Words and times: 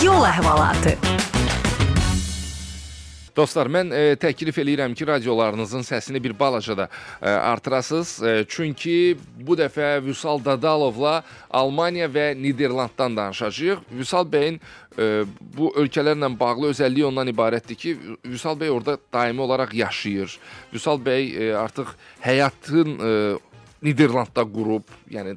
Yol 0.00 0.24
əhvalatı. 0.24 0.94
Dostlar, 3.36 3.68
mən 3.72 3.90
e, 3.92 4.00
təklif 4.20 4.56
eləyirəm 4.62 4.94
ki, 4.96 5.04
radiolarınızın 5.08 5.84
səsini 5.84 6.20
bir 6.24 6.32
balaca 6.38 6.76
da 6.78 6.86
e, 7.20 7.28
artırasınız. 7.28 8.12
E, 8.22 8.32
çünki 8.48 9.18
bu 9.40 9.56
dəfə 9.60 9.98
Vüsal 10.04 10.40
Dadalovla 10.44 11.22
Almaniya 11.50 12.08
və 12.08 12.26
Niderlanddan 12.40 13.16
danışacağıq. 13.16 13.84
Vüsal 14.00 14.28
bəyin 14.32 14.60
e, 14.96 15.24
bu 15.56 15.74
ölkələrlə 15.76 16.32
bağlı 16.40 16.72
özəlliyi 16.72 17.08
ondan 17.10 17.28
ibarətdir 17.32 17.80
ki, 17.84 17.96
Vüsal 18.24 18.56
bəy 18.60 18.72
orada 18.72 18.96
daimi 19.12 19.44
olaraq 19.44 19.76
yaşayır. 19.76 20.38
Vüsal 20.72 21.00
bəy 21.04 21.32
e, 21.36 21.54
artıq 21.56 21.92
həyatın 22.24 22.96
e, 22.96 23.16
Niderlandda 23.82 24.44
qurub, 24.46 24.88
yəni 25.10 25.36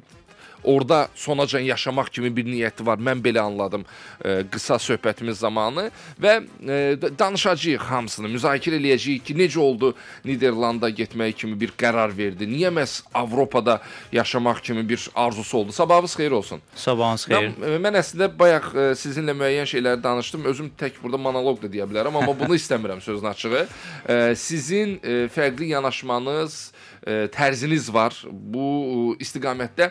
orada 0.66 1.08
sonacan 1.14 1.60
yaşamaq 1.60 2.10
kimi 2.12 2.30
bir 2.36 2.46
niyyəti 2.46 2.86
var. 2.86 2.98
Mən 2.98 3.22
belə 3.24 3.40
anladım 3.46 3.84
e, 4.24 4.42
qısa 4.50 4.78
söhbətimiz 4.82 5.40
zamanı 5.40 5.90
və 6.22 6.34
e, 6.68 6.78
danışacağıq 7.18 7.86
hamısını, 7.90 8.30
müzakirə 8.34 8.80
eləyəcəyik 8.80 9.24
ki, 9.26 9.36
necə 9.38 9.58
oldu 9.62 9.94
Niderlanda 10.24 10.90
getmək 10.90 11.36
kimi 11.42 11.58
bir 11.60 11.74
qərar 11.78 12.12
verdi. 12.16 12.48
Niyə 12.50 12.72
məhz 12.74 13.02
Avropada 13.14 13.80
yaşamaq 14.12 14.62
kimi 14.62 14.88
bir 14.88 15.08
arzusu 15.14 15.58
oldu? 15.58 15.72
Sabahınız 15.72 16.16
xeyir 16.16 16.30
olsun. 16.30 16.60
Sabahınız 16.74 17.26
xeyir. 17.28 17.54
Mən, 17.60 17.78
mən 17.86 18.00
əslində 18.02 18.30
bayaq 18.38 18.72
e, 18.74 18.88
sizinlə 18.98 19.36
müəyyən 19.36 19.70
şeyləri 19.70 20.02
danışdım. 20.02 20.44
Özüm 20.52 20.70
tək 20.78 20.98
burada 21.02 21.20
monoloq 21.20 21.62
da 21.62 21.70
deyə 21.72 21.88
bilərəm, 21.90 22.18
amma 22.18 22.34
bunu 22.38 22.58
istəmirəm 22.60 23.00
sözün 23.00 23.32
açığı. 23.32 23.66
E, 24.08 24.34
sizin 24.36 24.98
e, 25.02 25.16
fərqli 25.32 25.72
yanaşmanız, 25.74 26.60
e, 27.06 27.26
tərziniz 27.32 27.92
var 27.94 28.16
bu 28.30 29.16
istiqamətdə. 29.20 29.90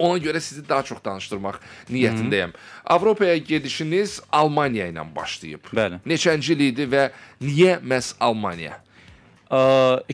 Ona 0.00 0.18
görə 0.18 0.40
sizi 0.40 0.64
daha 0.68 0.82
çox 0.82 1.02
danışdırmaq 1.04 1.60
niyyətindəyəm. 1.92 2.54
Avropaya 2.84 3.36
gedişiniz 3.36 4.20
Almaniya 4.32 4.88
ilə 4.88 5.04
başlayıb. 5.16 5.72
Bəli. 5.76 6.00
Neçənci 6.08 6.56
il 6.56 6.66
idi 6.70 6.88
və 6.88 7.10
niyə 7.44 7.78
məhz 7.84 8.14
Almaniya? 8.20 8.80
Ə, 9.50 9.60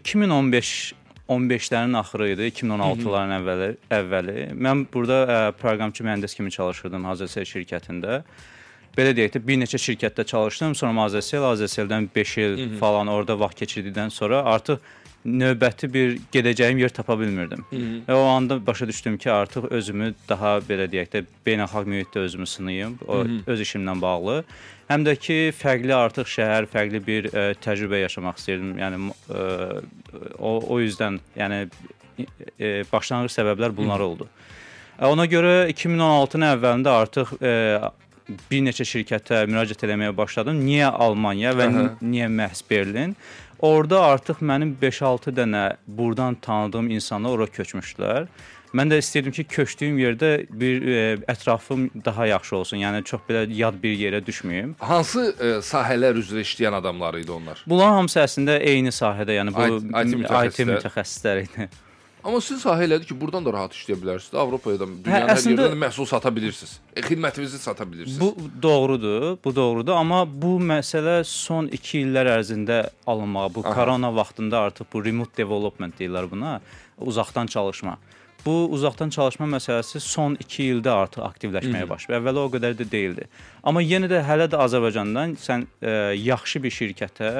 2015 0.03 0.95
15-lərin 1.29 1.97
axırı 1.99 2.29
idi, 2.37 2.51
2016-ların 2.55 3.33
əvvəli, 3.41 3.71
əvvəli. 3.91 4.35
Mən 4.63 4.85
burada 4.93 5.17
ə, 5.27 5.39
proqramçı 5.59 6.05
mühəndis 6.07 6.37
kimi 6.39 6.53
çalışırdım 6.55 7.09
Hazelsel 7.11 7.47
şirkətində. 7.51 8.21
Belə 8.97 9.11
deyək 9.17 9.35
də 9.35 9.43
bir 9.47 9.59
neçə 9.61 9.81
şirkətdə 9.83 10.25
çalışdım, 10.31 10.75
sonra 10.79 11.03
Hazelsel, 11.03 11.43
Hazelsel-dən 11.43 12.07
5 12.15 12.37
il 12.39 12.45
Hı 12.45 12.61
-hı. 12.61 12.79
falan 12.79 13.07
orada 13.07 13.41
vaxt 13.41 13.63
keçirdikdən 13.63 14.11
sonra 14.11 14.45
artıq 14.45 14.79
növbəti 15.25 15.89
bir 15.93 16.19
gedəcəyim 16.33 16.79
yer 16.79 16.93
tapa 16.95 17.19
bilmirdim. 17.19 17.65
Hı 17.71 17.77
-hı. 17.77 18.01
Və 18.09 18.15
o 18.15 18.25
anda 18.27 18.67
başa 18.67 18.89
düşdüm 18.89 19.17
ki, 19.19 19.31
artıq 19.31 19.67
özümü 19.71 20.15
daha 20.29 20.59
belə 20.59 20.87
deyək 20.93 21.09
də 21.15 21.25
beynəlxalq 21.47 21.87
mühitdə 21.87 22.19
özümü 22.19 22.47
sınayım, 22.47 22.99
o 23.09 23.19
Hı 23.19 23.29
-hı. 23.29 23.41
öz 23.47 23.61
işimlə 23.61 24.01
bağlı. 24.01 24.45
Həm 24.89 25.03
də 25.03 25.17
ki, 25.17 25.53
fərqli 25.63 25.95
artıq 25.95 26.27
şəhər, 26.31 26.67
fərqli 26.67 27.07
bir 27.07 27.25
ə, 27.25 27.55
təcrübə 27.55 28.01
yaşamaq 28.07 28.37
istirdim. 28.39 28.79
Yəni 28.79 29.11
ə, 29.31 29.83
o 30.39 30.63
o 30.69 30.81
yüzdən, 30.81 31.19
yəni 31.37 31.69
ə, 32.61 32.85
başlanğıc 32.93 33.33
səbəblər 33.39 33.77
bunlar 33.77 33.99
Hı 33.99 34.03
-hı. 34.03 34.07
oldu. 34.07 34.29
Ona 35.01 35.27
görə 35.27 35.69
2016-nın 35.69 36.57
əvvəlində 36.57 36.89
artıq 36.89 37.29
ə, 37.43 37.91
bir 38.51 38.63
neçə 38.67 38.87
şirkətə 38.87 39.45
müraciət 39.51 39.85
etməyə 39.87 40.15
başladım. 40.17 40.59
Niyə 40.67 40.91
Almaniya 40.91 41.53
və 41.57 41.67
Aha. 41.71 41.85
niyə 42.03 42.29
məhz 42.33 42.63
Berlin? 42.71 43.17
Orda 43.61 44.03
artıq 44.13 44.43
mənim 44.45 44.75
5-6 44.83 45.33
dənə 45.37 45.65
burdan 45.87 46.35
tanıdığım 46.35 46.91
insanlar 46.99 47.39
ora 47.39 47.47
köçmüşdülər. 47.49 48.27
Mən 48.77 48.91
də 48.91 48.99
istəyirdim 49.01 49.33
ki, 49.33 49.45
köçdüyüm 49.49 49.97
yerdə 50.03 50.31
bir 50.51 50.83
ə, 50.85 51.05
ətrafım 51.33 51.87
daha 52.05 52.27
yaxşı 52.27 52.57
olsun. 52.57 52.81
Yəni 52.83 53.05
çox 53.09 53.23
belə 53.29 53.47
yad 53.57 53.79
bir 53.83 53.95
yerə 53.97 54.21
düşməyim. 54.27 54.75
Hansı 54.85 55.31
ə, 55.33 55.53
sahələr 55.65 56.19
üzrə 56.21 56.43
işləyən 56.45 56.77
adamlar 56.83 57.17
idi 57.17 57.33
onlar? 57.33 57.63
Bunlar 57.71 57.95
hamısı 57.97 58.21
əslində 58.27 58.59
eyni 58.61 58.93
sahədə, 58.93 59.39
yəni 59.39 59.55
bu 59.57 59.69
IT. 59.81 60.19
IT 60.51 60.69
mütəxəssisləri 60.75 61.47
idi. 61.49 61.69
Amma 62.27 62.41
sizin 62.43 62.59
sahə 62.59 62.83
elədir 62.89 63.07
ki, 63.07 63.15
buradan 63.21 63.45
da 63.47 63.53
rahat 63.55 63.75
işləyə 63.77 64.01
bilərsiniz. 64.01 64.35
Avropaya 64.43 64.81
da, 64.81 64.89
dünyanın 64.89 65.29
hə, 65.29 65.35
əslində, 65.37 65.63
hər 65.63 65.69
yerindən 65.69 65.83
məhsul 65.85 66.09
sata 66.11 66.33
bilirsiniz. 66.35 66.73
E, 66.91 67.05
xidmətinizi 67.07 67.61
sata 67.63 67.87
bilirsiniz. 67.87 68.19
Bu 68.19 68.49
doğrudur, 68.63 69.37
bu 69.45 69.53
doğrudur, 69.55 69.95
amma 69.95 70.25
bu 70.27 70.57
məsələ 70.73 71.21
son 71.31 71.71
2 71.71 72.03
illər 72.03 72.33
ərzində 72.35 72.81
alınmağa, 73.07 73.47
bu 73.55 73.63
Aha. 73.63 73.77
korona 73.79 74.11
vaxtında 74.17 74.65
artıq 74.69 74.91
bu 74.93 75.05
remote 75.07 75.39
development 75.39 75.95
deyirlər 76.01 76.27
buna, 76.31 76.59
uzaqdan 76.99 77.47
çalışma. 77.47 77.95
Bu 78.47 78.57
uzaqdan 78.75 79.11
çalışma 79.11 79.47
məsələsi 79.57 80.03
son 80.03 80.35
2 80.43 80.69
ildə 80.73 80.91
artıq 80.91 81.23
aktivləşməyə 81.27 81.87
başlayıb. 81.91 82.21
Əvvəl 82.21 82.43
o 82.43 82.49
qədər 82.55 82.77
də 82.79 82.91
deyildi. 82.91 83.31
Amma 83.67 83.83
yenə 83.83 84.11
də 84.11 84.21
hələ 84.27 84.47
də 84.51 84.61
Azərbaycandan 84.67 85.35
sən 85.43 85.67
ə, 85.83 86.15
yaxşı 86.15 86.63
bir 86.63 86.75
şirkətə 86.75 87.33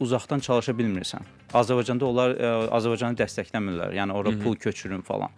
uzaqdan 0.00 0.40
çalışa 0.44 0.72
bilmirsən. 0.72 1.26
Azərbaycanda 1.54 2.04
onlar 2.04 2.34
ə, 2.34 2.38
e, 2.38 2.70
Azərbaycanı 2.78 3.18
dəstəkləmirlər. 3.20 3.94
Yəni 3.96 4.12
ora 4.12 4.30
Hı 4.30 4.34
-hı. 4.34 4.42
pul 4.42 4.56
köçürün 4.56 5.00
falan. 5.00 5.30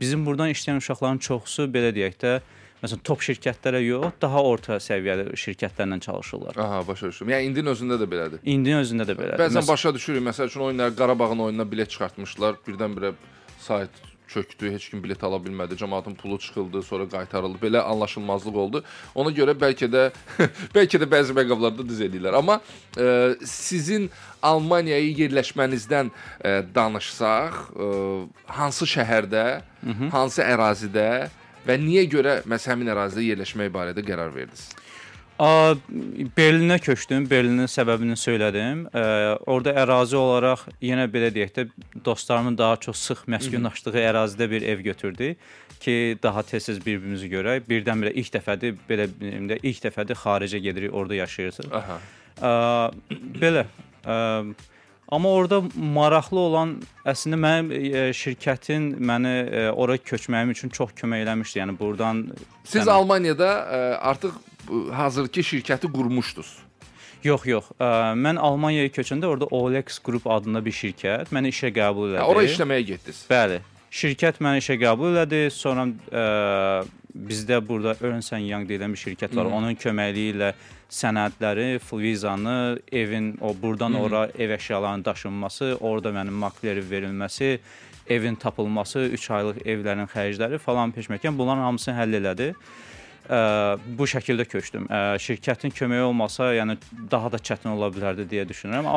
Bizim 0.00 0.26
burdan 0.26 0.50
işləyən 0.50 0.76
uşaqların 0.76 1.18
çoxusu 1.18 1.62
belə 1.62 1.94
deyək 1.94 2.16
də 2.22 2.40
Məsələn, 2.76 3.00
top 3.08 3.22
şirkətlərə 3.24 3.78
yox, 3.80 4.18
daha 4.20 4.42
orta 4.44 4.76
səviyyəli 4.76 5.32
şirkətlərlə 5.40 5.96
çalışırlar. 6.00 6.58
Aha, 6.60 6.82
başa 6.88 7.08
düşdüm. 7.08 7.30
Yəni 7.32 7.48
indinin 7.48 7.72
özündə 7.72 7.96
də 8.02 8.08
belədir. 8.10 8.42
İndinin 8.44 8.82
özündə 8.82 9.06
də 9.08 9.16
belədir. 9.16 9.40
Bəzən 9.40 9.62
Məs 9.62 9.70
başa 9.70 9.94
düşürük. 9.96 10.22
Məsəl 10.26 10.50
üçün 10.52 10.60
oyunlar 10.60 10.92
Qarabağın 10.96 11.38
oyununa 11.46 11.64
bilet 11.70 11.90
çıxartmışlar. 11.90 12.60
Birdən-birə 12.68 13.14
sayt 13.64 13.90
çökdü, 14.28 14.70
heç 14.72 14.88
kim 14.90 15.02
bilet 15.04 15.24
ala 15.24 15.38
bilmədi, 15.42 15.76
cəmaatın 15.78 16.14
pulu 16.14 16.38
çıxıldı, 16.38 16.82
sonra 16.82 17.08
qaytarıldı. 17.08 17.58
Belə 17.62 17.80
anlaşılmazlıq 17.80 18.56
oldu. 18.56 18.84
Ona 19.14 19.30
görə 19.30 19.54
bəlkə 19.58 19.88
də 19.92 20.04
bəlkə 20.76 21.00
də 21.02 21.08
bəzi 21.10 21.36
məqamlarda 21.36 21.86
düz 21.88 22.00
edirlər. 22.08 22.36
Amma 22.38 22.60
e, 22.98 23.36
sizin 23.44 24.10
Almaniyaya 24.42 25.12
yerləşmənizdən 25.24 26.10
e, 26.44 26.62
danışsaq, 26.74 27.60
e, 27.74 27.86
hansı 28.46 28.84
şəhərdə, 28.96 29.46
Hı 29.86 29.90
-hı. 29.90 30.10
hansı 30.10 30.42
ərazidə 30.42 31.28
və 31.66 31.76
niyə 31.78 32.06
görə 32.10 32.42
məhz 32.46 32.66
həmin 32.70 32.90
ərazidə 32.94 33.22
yerləşmək 33.30 33.70
barədə 33.74 34.02
qərar 34.06 34.34
verdiniz? 34.34 34.68
Berlinə 35.38 36.78
köçdüm. 36.80 37.26
Berlinin 37.30 37.68
səbəbini 37.68 38.16
söylədim. 38.16 38.86
Ə, 38.88 39.02
orada 39.44 39.74
ərazi 39.82 40.16
olaraq 40.16 40.66
yenə 40.80 41.04
belə 41.12 41.28
deyək 41.34 41.52
də 41.56 41.66
dostlarımın 42.04 42.56
daha 42.58 42.76
çox 42.80 43.02
sıx 43.10 43.24
məskunlaşdığı 43.28 44.00
ərazidə 44.00 44.50
bir 44.50 44.62
ev 44.62 44.80
götürdük 44.86 45.42
ki, 45.80 46.18
daha 46.22 46.42
tez-tez 46.42 46.80
bir-birimizi 46.80 47.28
görək. 47.28 47.66
Birdən-birə 47.68 48.14
ilk 48.16 48.32
dəfədir 48.38 48.78
belə 48.88 49.10
də 49.20 49.60
ilk 49.60 49.82
dəfədir 49.84 50.16
xaricə 50.22 50.62
gedirik, 50.64 50.94
orada 50.94 51.20
yaşayırsınız. 51.20 51.72
Aha. 51.82 52.00
Ə, 52.40 52.54
belə 53.36 53.66
ə, 54.04 54.16
Amma 55.08 55.30
orada 55.30 55.60
maraqlı 55.78 56.38
olan 56.40 56.72
əslində 57.06 57.38
mənim 57.38 57.68
e, 57.70 58.00
şirkətin 58.16 58.88
məni 58.98 59.34
e, 59.44 59.60
ora 59.70 59.94
köçməyim 60.02 60.50
üçün 60.50 60.72
çox 60.74 60.96
kömək 60.98 61.22
eləmişdi. 61.22 61.60
Yəni 61.60 61.76
burdan 61.78 62.24
Siz 62.64 62.80
yəni, 62.80 62.90
Almaniyada 62.90 63.50
e, 63.70 63.78
artıq 64.10 64.34
hazırki 64.92 65.40
şirkəti 65.40 65.92
qurmuşdunuz. 65.92 66.52
Yox, 67.24 67.46
yox. 67.48 67.70
Ə, 67.80 67.88
mən 68.18 68.38
Almaniyaya 68.38 68.90
köçəndə 68.94 69.26
orada 69.26 69.48
Olex 69.50 69.98
Group 70.04 70.26
adında 70.30 70.62
bir 70.64 70.74
şirkət 70.76 71.32
məni 71.34 71.50
işə 71.54 71.72
qəbul 71.74 72.12
elədi. 72.12 72.20
Hə, 72.20 72.28
ora 72.30 72.44
işləməyə 72.46 72.86
getdiniz. 72.92 73.24
Bəli. 73.30 73.58
Şirkət 73.90 74.38
məni 74.44 74.62
işə 74.62 74.76
qəbul 74.82 75.14
elədi. 75.14 75.46
Sonra 75.54 75.88
ə, 75.88 76.84
bizdə 77.16 77.60
burada 77.68 77.96
Ernst 78.04 78.32
Young 78.36 78.68
deyilən 78.68 78.94
bir 78.94 79.00
şirkət 79.00 79.36
var. 79.36 79.46
Hı 79.46 79.50
-hı. 79.50 79.58
Onun 79.58 79.74
köməkliyi 79.74 80.34
ilə 80.34 80.52
sənədləri, 80.90 81.80
vizanı, 81.92 82.78
evin 82.92 83.38
o 83.40 83.54
burdan 83.62 83.90
Hı 83.90 83.96
-hı. 83.96 84.00
ora 84.00 84.28
ev 84.38 84.50
əşyalarının 84.50 85.04
daşınması, 85.04 85.76
orada 85.80 86.10
mənim 86.10 86.30
makleri 86.30 86.82
verilməsi, 86.90 87.58
evin 88.08 88.34
tapılması, 88.34 88.98
3 88.98 89.30
aylıq 89.30 89.56
evlərin 89.66 90.06
xərcləri 90.06 90.58
falan 90.58 90.92
peşməkən 90.92 91.38
bunların 91.38 91.62
hamısını 91.62 91.94
həll 91.94 92.14
elədi. 92.20 92.54
Ə, 93.28 93.40
bu 93.98 94.06
şəkildə 94.08 94.46
köçdüm. 94.48 94.88
Şirkətin 95.22 95.74
köməyi 95.74 96.06
olmasa, 96.08 96.52
yəni 96.56 96.78
daha 97.10 97.32
da 97.32 97.40
çətin 97.42 97.74
ola 97.74 97.90
bilərdi 97.94 98.28
deyə 98.30 98.46
düşünürəm. 98.48 98.88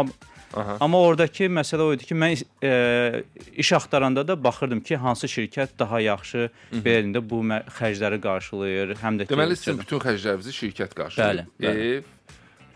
Aha. 0.58 0.78
Amma 0.82 0.98
oradakı 1.06 1.46
məsələ 1.54 1.86
o 1.86 1.94
idi 1.94 2.08
ki, 2.10 2.16
mən 2.18 2.40
e, 2.66 3.24
iş 3.62 3.74
axtaranda 3.78 4.24
da 4.28 4.34
baxırdım 4.44 4.82
ki, 4.82 4.98
hansı 4.98 5.30
şirkət 5.30 5.76
daha 5.80 6.00
yaxşı 6.02 6.48
belində 6.86 7.22
bu 7.22 7.44
xərcləri 7.78 8.18
qarşılayır, 8.24 8.96
həm 9.04 9.20
də 9.20 9.28
ki, 9.28 9.34
Deməli 9.36 9.58
sizin 9.60 9.78
bütün 9.84 10.02
xərclərinizi 10.02 10.56
şirkət 10.58 10.96
qarşılayır. 10.98 11.44
Bəli, 11.62 11.68
bəli. 11.68 11.92
Ev, 12.00 12.10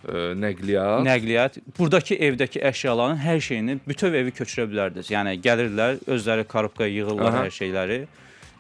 ə, 0.05 0.25
nəqliyyat. 0.43 1.01
nəqliyyat, 1.07 1.57
burdakı 1.79 2.19
evdəki 2.29 2.61
əşyaların 2.69 3.17
hər 3.23 3.41
şeyini 3.41 3.79
bütöv 3.87 4.19
evi 4.21 4.35
köçürə 4.37 4.69
bilərdiniz. 4.69 5.09
Yəni 5.09 5.39
gəlirdilər, 5.41 6.03
özləri 6.13 6.45
korobkaya 6.53 6.93
yığırlar 6.93 7.31
Aha. 7.31 7.47
hər 7.47 7.57
şeyləri. 7.57 8.03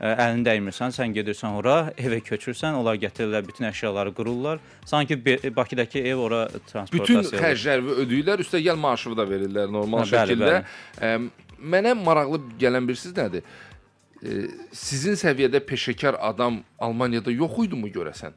Əlini 0.03 0.43
dəymirsən, 0.43 0.91
sən 0.91 1.13
gedirsən 1.15 1.53
ora, 1.55 1.75
evə 1.95 2.17
köçürsən, 2.27 2.75
onlar 2.75 2.97
gətirirlər 2.99 3.45
bütün 3.47 3.69
əşyaları 3.69 4.11
qururlar. 4.17 4.59
Sanki 4.85 5.15
Bakıdakı 5.55 5.99
ev 5.99 6.17
ora 6.19 6.41
Bütün 6.49 6.65
transportasiya. 6.71 7.19
olur. 7.19 7.45
xərcləri 7.45 7.95
ödəyirlər, 8.03 8.43
üstə 8.43 8.59
gəl 8.65 8.75
maaşını 8.83 9.15
da 9.21 9.23
verirlər 9.29 9.71
normal 9.71 10.03
Hə, 10.03 10.11
bəli, 10.11 10.35
şəkildə. 10.35 10.63
Ə, 10.99 11.13
Mənə 11.63 11.93
maraqlı 11.95 12.41
gələn 12.59 12.87
bir 12.89 12.95
siz 12.99 13.13
nədir? 13.15 13.45
Sizin 14.75 15.15
səviyyədə 15.19 15.59
peşəkar 15.67 16.17
adam 16.19 16.61
Almaniyada 16.79 17.31
yox 17.31 17.57
idimu 17.65 17.87
görəsən? 17.91 18.35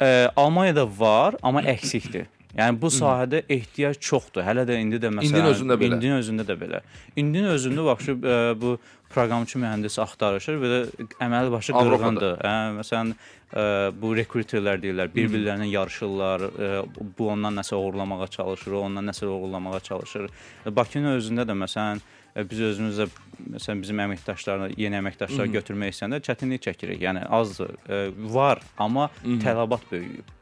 Ə, 0.00 0.08
Almaniyada 0.36 0.86
var, 0.98 1.36
amma 1.42 1.62
əksikdir. 1.74 2.26
Yəni 2.54 2.78
bu 2.80 2.90
sahədə 2.94 3.42
ehtiyac 3.50 3.98
çoxdur. 3.98 4.44
Hələ 4.46 4.62
də 4.68 4.76
indi 4.78 5.00
də 5.02 5.10
məsələn 5.10 5.26
İndinin 5.26 5.50
özündə 5.50 5.76
belə. 5.80 5.96
İndinin 5.96 6.18
özündə 6.20 6.44
də 6.46 6.56
belə. 6.60 6.80
İndinin 7.16 7.50
özündə 7.50 7.86
baxışı 7.88 8.14
ə, 8.14 8.36
bu 8.60 8.76
proqramçı 9.14 9.58
mühəndis 9.62 9.98
axtarışır 10.02 10.60
və 10.62 10.70
də 10.72 11.08
əməli 11.26 11.50
başı 11.54 11.74
qırğındır. 11.74 12.36
Hə, 12.44 12.54
məsələn 12.78 13.12
ə, 13.14 13.64
bu 13.98 14.12
rekruterlər 14.18 14.82
deyirlər, 14.82 15.10
bir-birlərinə 15.14 15.66
yarışırlar, 15.70 16.46
ə, 16.46 16.70
bu 17.18 17.30
ondan 17.34 17.58
nəsə 17.58 17.74
oğurlamağa 17.78 18.30
çalışır, 18.38 18.78
o 18.78 18.84
ondan 18.86 19.10
nəsə 19.10 19.26
oğurlamağa 19.30 19.80
çalışır. 19.90 20.30
Bakının 20.78 21.18
özündə 21.18 21.46
də 21.50 21.58
məsələn 21.64 22.02
biz 22.50 22.60
özümüz 22.70 23.02
də 23.02 23.08
məsələn 23.56 23.82
bizim 23.82 24.00
əməkdaşlarla 24.06 24.70
yeni 24.78 24.98
əməkdaşlar 24.98 25.50
götürmək 25.58 25.94
istəyəndə 25.94 26.22
çətinlik 26.26 26.64
çəkirik. 26.66 27.02
Yəni 27.02 27.26
azdır, 27.34 27.76
ə, 27.86 28.00
var, 28.34 28.62
amma 28.78 29.10
tələbat 29.42 29.90
böyüyüb. 29.90 30.32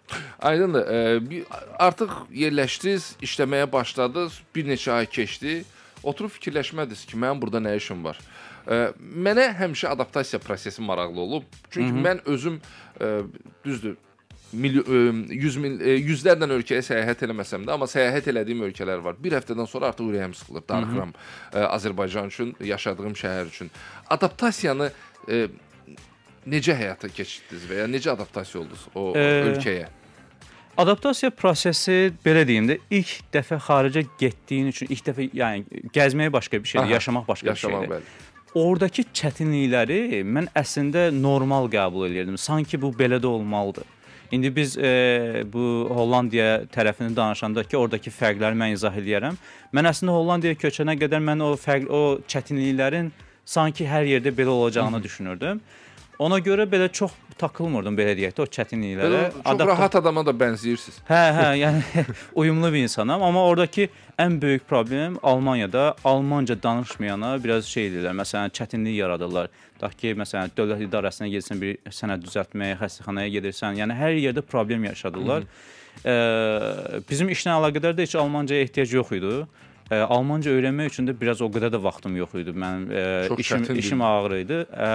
Aydındır. 0.41 0.87
Bir- 1.31 1.45
Artıq 1.79 2.11
yerləşdiniz, 2.35 3.17
işləməyə 3.23 3.67
başladınız, 3.73 4.41
bir 4.55 4.65
neçə 4.71 4.93
ay 4.93 5.07
keçdi. 5.07 5.65
Oturub 6.03 6.31
fikirləşmədiniz 6.35 7.05
ki, 7.07 7.17
mənim 7.17 7.39
burada 7.43 7.61
nə 7.63 7.77
işim 7.79 8.01
var? 8.05 8.19
Ə, 8.67 8.93
Mənə 8.99 9.49
həmişə 9.59 9.89
adaptasiya 9.95 10.41
prosesi 10.43 10.83
maraqlı 10.83 11.21
olub. 11.21 11.45
Çünki 11.71 11.93
mən 12.03 12.21
özüm 12.27 12.57
ə, 13.01 13.11
düzdür 13.65 13.97
milyon, 14.53 14.85
ə, 14.85 15.33
100 15.33 15.57
min 15.63 15.79
yüzlərlə 15.81 16.49
ölkəyə 16.59 16.83
səyahət 16.85 17.23
eləməsəm 17.27 17.65
də, 17.67 17.73
amma 17.77 17.87
səyahət 17.91 18.29
elədiyim 18.35 18.67
ölkələr 18.69 19.01
var. 19.03 19.15
Bir 19.23 19.33
həftədən 19.39 19.67
sonra 19.71 19.89
artıq 19.95 20.11
ürəyim 20.11 20.35
sıxılır, 20.35 20.67
darıxıram 20.69 21.15
Azərbaycan 21.71 22.29
üçün, 22.35 22.53
yaşadığım 22.61 23.15
şəhər 23.23 23.47
üçün. 23.55 23.71
Adaptasiyanı 24.11 24.91
ə, 25.31 25.41
necə 26.51 26.75
həyata 26.77 27.09
keçirdiniz 27.15 27.67
və 27.71 27.83
ya 27.85 27.87
necə 27.91 28.11
adaptasiya 28.13 28.63
oldunuz 28.65 28.87
o 28.95 29.13
Ə, 29.15 29.27
ölkəyə? 29.53 29.89
Adaptasiya 30.77 31.31
prosesi 31.37 32.13
belə 32.25 32.47
deyim 32.49 32.69
də 32.71 32.79
ilk 32.91 33.11
dəfə 33.35 33.59
xaricə 33.61 34.07
getdiyin 34.21 34.71
üçün 34.73 34.89
ilk 34.91 35.03
dəfə 35.11 35.27
yəni 35.37 35.89
gəzmək 35.93 36.31
başqa 36.33 36.63
bir 36.63 36.69
şeydir, 36.69 36.87
Aha, 36.87 36.95
yaşamaq 36.95 37.27
başqa 37.29 37.47
Yaşamaq 37.53 37.83
bir 37.83 37.89
şeydir. 37.89 37.97
bəli. 37.97 38.31
Oradakı 38.55 39.03
çətinlikləri 39.17 39.99
mən 40.29 40.49
əslində 40.57 41.11
normal 41.23 41.69
qəbul 41.73 42.09
edirdim. 42.11 42.39
Sanki 42.39 42.81
bu 42.81 42.91
belə 42.97 43.21
də 43.21 43.27
olmalıdır. 43.27 43.85
İndi 44.33 44.57
biz 44.57 44.79
e, 44.79 45.45
bu 45.53 45.89
Hollandiya 45.93 46.65
tərəfini 46.73 47.17
danışanda 47.17 47.65
ki, 47.65 47.77
oradakı 47.77 48.11
fərqləri 48.11 48.57
mən 48.57 48.73
izah 48.73 48.97
eləyərəm. 48.97 49.37
Mən 49.77 49.89
əslində 49.93 50.15
Hollandiyaya 50.17 50.57
köçənə 50.57 50.97
qədər 51.01 51.21
mən 51.21 51.45
o 51.45 51.53
fərq 51.61 51.89
o 51.93 52.03
çətinliklərin 52.33 53.11
sanki 53.45 53.85
hər 53.89 54.09
yerdə 54.09 54.33
belə 54.37 54.49
olacağını 54.57 55.03
düşünürdüm. 55.05 55.61
Ona 56.23 56.39
görə 56.45 56.65
belə 56.71 56.87
çox 56.93 57.13
takılmırdım 57.41 57.97
belə 57.99 58.13
deyək 58.19 58.35
də 58.37 58.45
o 58.45 58.47
çətinliklərə. 58.57 59.21
Çox 59.33 59.41
Adapta- 59.51 59.67
rahat 59.73 59.97
adama 59.99 60.23
da 60.27 60.35
bənzəyirsiniz. 60.37 61.01
Hə, 61.09 61.21
hə, 61.39 61.47
yəni 61.59 62.05
uyumlu 62.43 62.71
bir 62.73 62.85
insanam, 62.87 63.23
amma 63.27 63.43
oradakı 63.49 63.89
ən 64.21 64.37
böyük 64.43 64.69
problem 64.69 65.17
Almaniyada 65.23 65.95
Almanca 66.05 66.57
danışmayana 66.63 67.33
biraz 67.45 67.67
şey 67.67 67.89
edirlər. 67.91 68.15
Məsələn, 68.21 68.53
çətinlik 68.55 68.95
yaradırlar. 69.01 69.51
Tutaq 69.75 69.97
ki, 69.99 70.15
məsələn, 70.21 70.53
dövlət 70.57 70.85
idarəsinə 70.87 71.31
gedirsən 71.33 71.63
bir 71.63 71.81
sənəd 71.91 72.23
düzəltməyə, 72.29 72.79
xəstəxanaya 72.85 73.33
gedirsən, 73.39 73.81
yəni 73.83 73.97
hər 73.99 74.15
yerdə 74.21 74.45
problem 74.47 74.85
yaşadırlar. 74.91 75.49
Ə, 76.07 76.15
bizim 77.09 77.33
işlə 77.35 77.57
əlaqədar 77.59 77.97
da 77.99 78.07
heç 78.07 78.15
Almancaya 78.21 78.63
ehtiyac 78.69 78.95
yox 79.01 79.13
idi. 79.19 79.35
Ə, 79.91 79.99
Almanca 80.07 80.53
öyrənmək 80.55 80.95
üçün 80.95 81.11
də 81.11 81.17
biraz 81.19 81.43
o 81.43 81.51
qədər 81.53 81.73
də 81.75 81.83
vaxtım 81.83 82.15
yox 82.21 82.39
idi. 82.45 82.55
Mənim 82.55 82.87
ə, 82.93 83.03
Çox 83.29 83.43
işim 83.45 83.67
işim 83.83 84.03
ağır 84.07 84.39
idi. 84.45 84.63
Ə, 84.71 84.93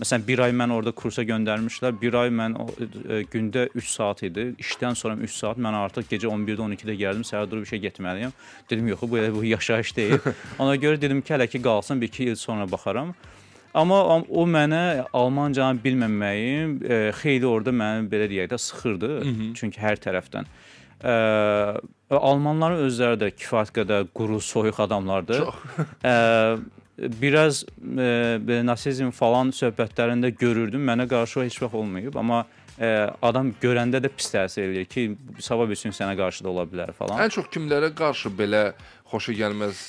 Məsələn, 0.00 0.22
bir 0.24 0.40
ay 0.46 0.52
mən 0.56 0.72
orada 0.72 0.92
kursa 0.96 1.22
göndərmişlər. 1.28 1.96
Bir 2.00 2.14
ay 2.22 2.30
mən 2.32 2.54
e, 2.56 3.18
gündə 3.32 3.66
3 3.76 3.88
saat 3.90 4.22
idi. 4.24 4.46
İşdən 4.62 4.96
sonra 4.96 5.16
3 5.20 5.34
saat 5.34 5.58
mən 5.60 5.76
artıq 5.76 6.08
gecə 6.08 6.30
11-də 6.30 6.64
12-də 6.64 6.94
gəldim. 7.02 7.26
Səhər 7.28 7.50
durub 7.50 7.66
işə 7.68 7.80
getməliyəm. 7.82 8.32
Dedim, 8.70 8.88
yox, 8.94 9.04
bu 9.04 9.20
elə 9.20 9.34
bu 9.34 9.44
yaşayış 9.44 9.92
deyil. 9.96 10.18
Ona 10.62 10.78
görə 10.80 11.00
dedim 11.02 11.20
ki, 11.20 11.34
hələ 11.36 11.48
ki 11.52 11.60
qalsın, 11.62 12.00
1-2 12.00 12.30
il 12.32 12.40
sonra 12.40 12.64
baxaram. 12.70 13.12
Amma 13.74 14.00
o- 14.24 14.46
mənə 14.50 15.04
Almancanı 15.12 15.78
bilməməyim 15.84 16.72
e, 16.82 16.96
xeyli 17.20 17.46
orada 17.46 17.70
məni 17.70 18.08
belə 18.10 18.26
deyək 18.32 18.50
də 18.50 18.58
sıxırdı. 18.58 19.10
Çünki 19.60 19.78
hər 19.84 20.00
tərəfdən. 20.02 20.48
Ə, 21.00 21.12
Almanların 22.10 22.82
özləri 22.88 23.20
də 23.20 23.28
kifayət 23.36 23.70
qədər 23.78 24.08
quru, 24.16 24.40
soyuq 24.42 24.80
adamlardır. 24.84 25.44
Çox. 25.46 25.86
Ə, 26.02 26.14
biraz 27.00 27.64
e, 27.64 28.38
belə 28.44 28.62
nasizm 28.66 29.10
falan 29.14 29.52
söhbətlərində 29.56 30.32
görürdüm. 30.36 30.82
Mənə 30.86 31.08
qarşı 31.10 31.40
o 31.40 31.44
heç 31.46 31.60
vaxt 31.62 31.78
olmayıb, 31.80 32.16
amma 32.20 32.44
e, 32.76 32.90
adam 33.22 33.52
görəndə 33.62 34.02
də 34.04 34.12
pis 34.12 34.30
təsir 34.34 34.68
eləyir 34.68 34.88
ki, 34.90 35.06
sabah 35.40 35.70
gün 35.70 35.96
sənə 35.96 36.16
qarşı 36.18 36.44
da 36.44 36.52
ola 36.52 36.66
bilər 36.68 36.92
falan. 36.96 37.20
Ən 37.24 37.32
çox 37.32 37.50
kimlərə 37.54 37.92
qarşı 37.96 38.32
belə 38.36 38.72
xoşa 39.12 39.36
gəlməz 39.44 39.84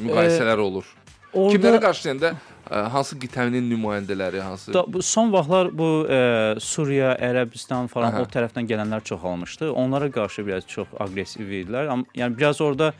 müqayisələr 0.00 0.64
olur? 0.66 0.96
Orada 1.30 1.54
Kimlərə 1.54 1.78
qarşı 1.82 2.08
deyəndə 2.08 2.30
ə, 2.34 2.80
hansı 2.90 3.16
qitənin 3.22 3.68
nümayəndələri, 3.70 4.40
hansı 4.42 4.74
da, 4.74 4.82
bu 4.82 5.02
son 5.06 5.30
vaxtlar 5.30 5.70
bu 5.78 5.90
e, 6.10 6.18
Suriya, 6.58 7.12
Ərəbistan 7.22 7.86
falan 7.92 8.16
Aha. 8.16 8.24
o 8.24 8.30
tərəfdən 8.34 8.66
gələnlər 8.66 9.04
çoxalmışdı. 9.06 9.70
Onlara 9.70 10.10
qarşı 10.10 10.46
biraz 10.46 10.66
çox 10.66 10.90
aqressiv 10.98 11.46
idilər. 11.46 11.92
Yəni 12.18 12.36
biraz 12.38 12.60
orada 12.60 12.90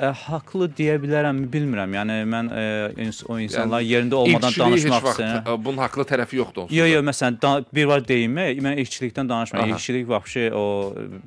e, 0.00 0.06
haqlı 0.26 0.68
deyə 0.78 0.96
bilərəmmi 1.02 1.46
bilmirəm. 1.52 1.94
Yəni 1.98 2.16
mən 2.32 2.50
e, 2.52 2.64
ins 3.04 3.22
o 3.28 3.38
insanlar 3.42 3.80
Yəni, 3.84 3.90
yerində 3.92 4.18
olmadan 4.20 4.56
danışmaq 4.58 5.08
istəyirəm. 5.12 5.44
ə, 5.46 5.56
bunun 5.64 5.82
haqlı 5.84 6.06
tərəfi 6.08 6.38
yoxdur 6.40 6.64
onsuz. 6.66 6.76
Yo 6.76 6.84
da. 6.84 6.92
yo 6.94 7.02
məsələn 7.06 7.38
da, 7.42 7.52
bir 7.74 7.88
var 7.90 8.04
deyimə, 8.08 8.48
mən 8.64 8.78
ilkçilikdən 8.84 9.28
danışmıram. 9.30 9.68
Aha. 9.70 9.76
İlkçilik 9.78 10.08
vəbşi 10.10 10.44
o 10.56 10.64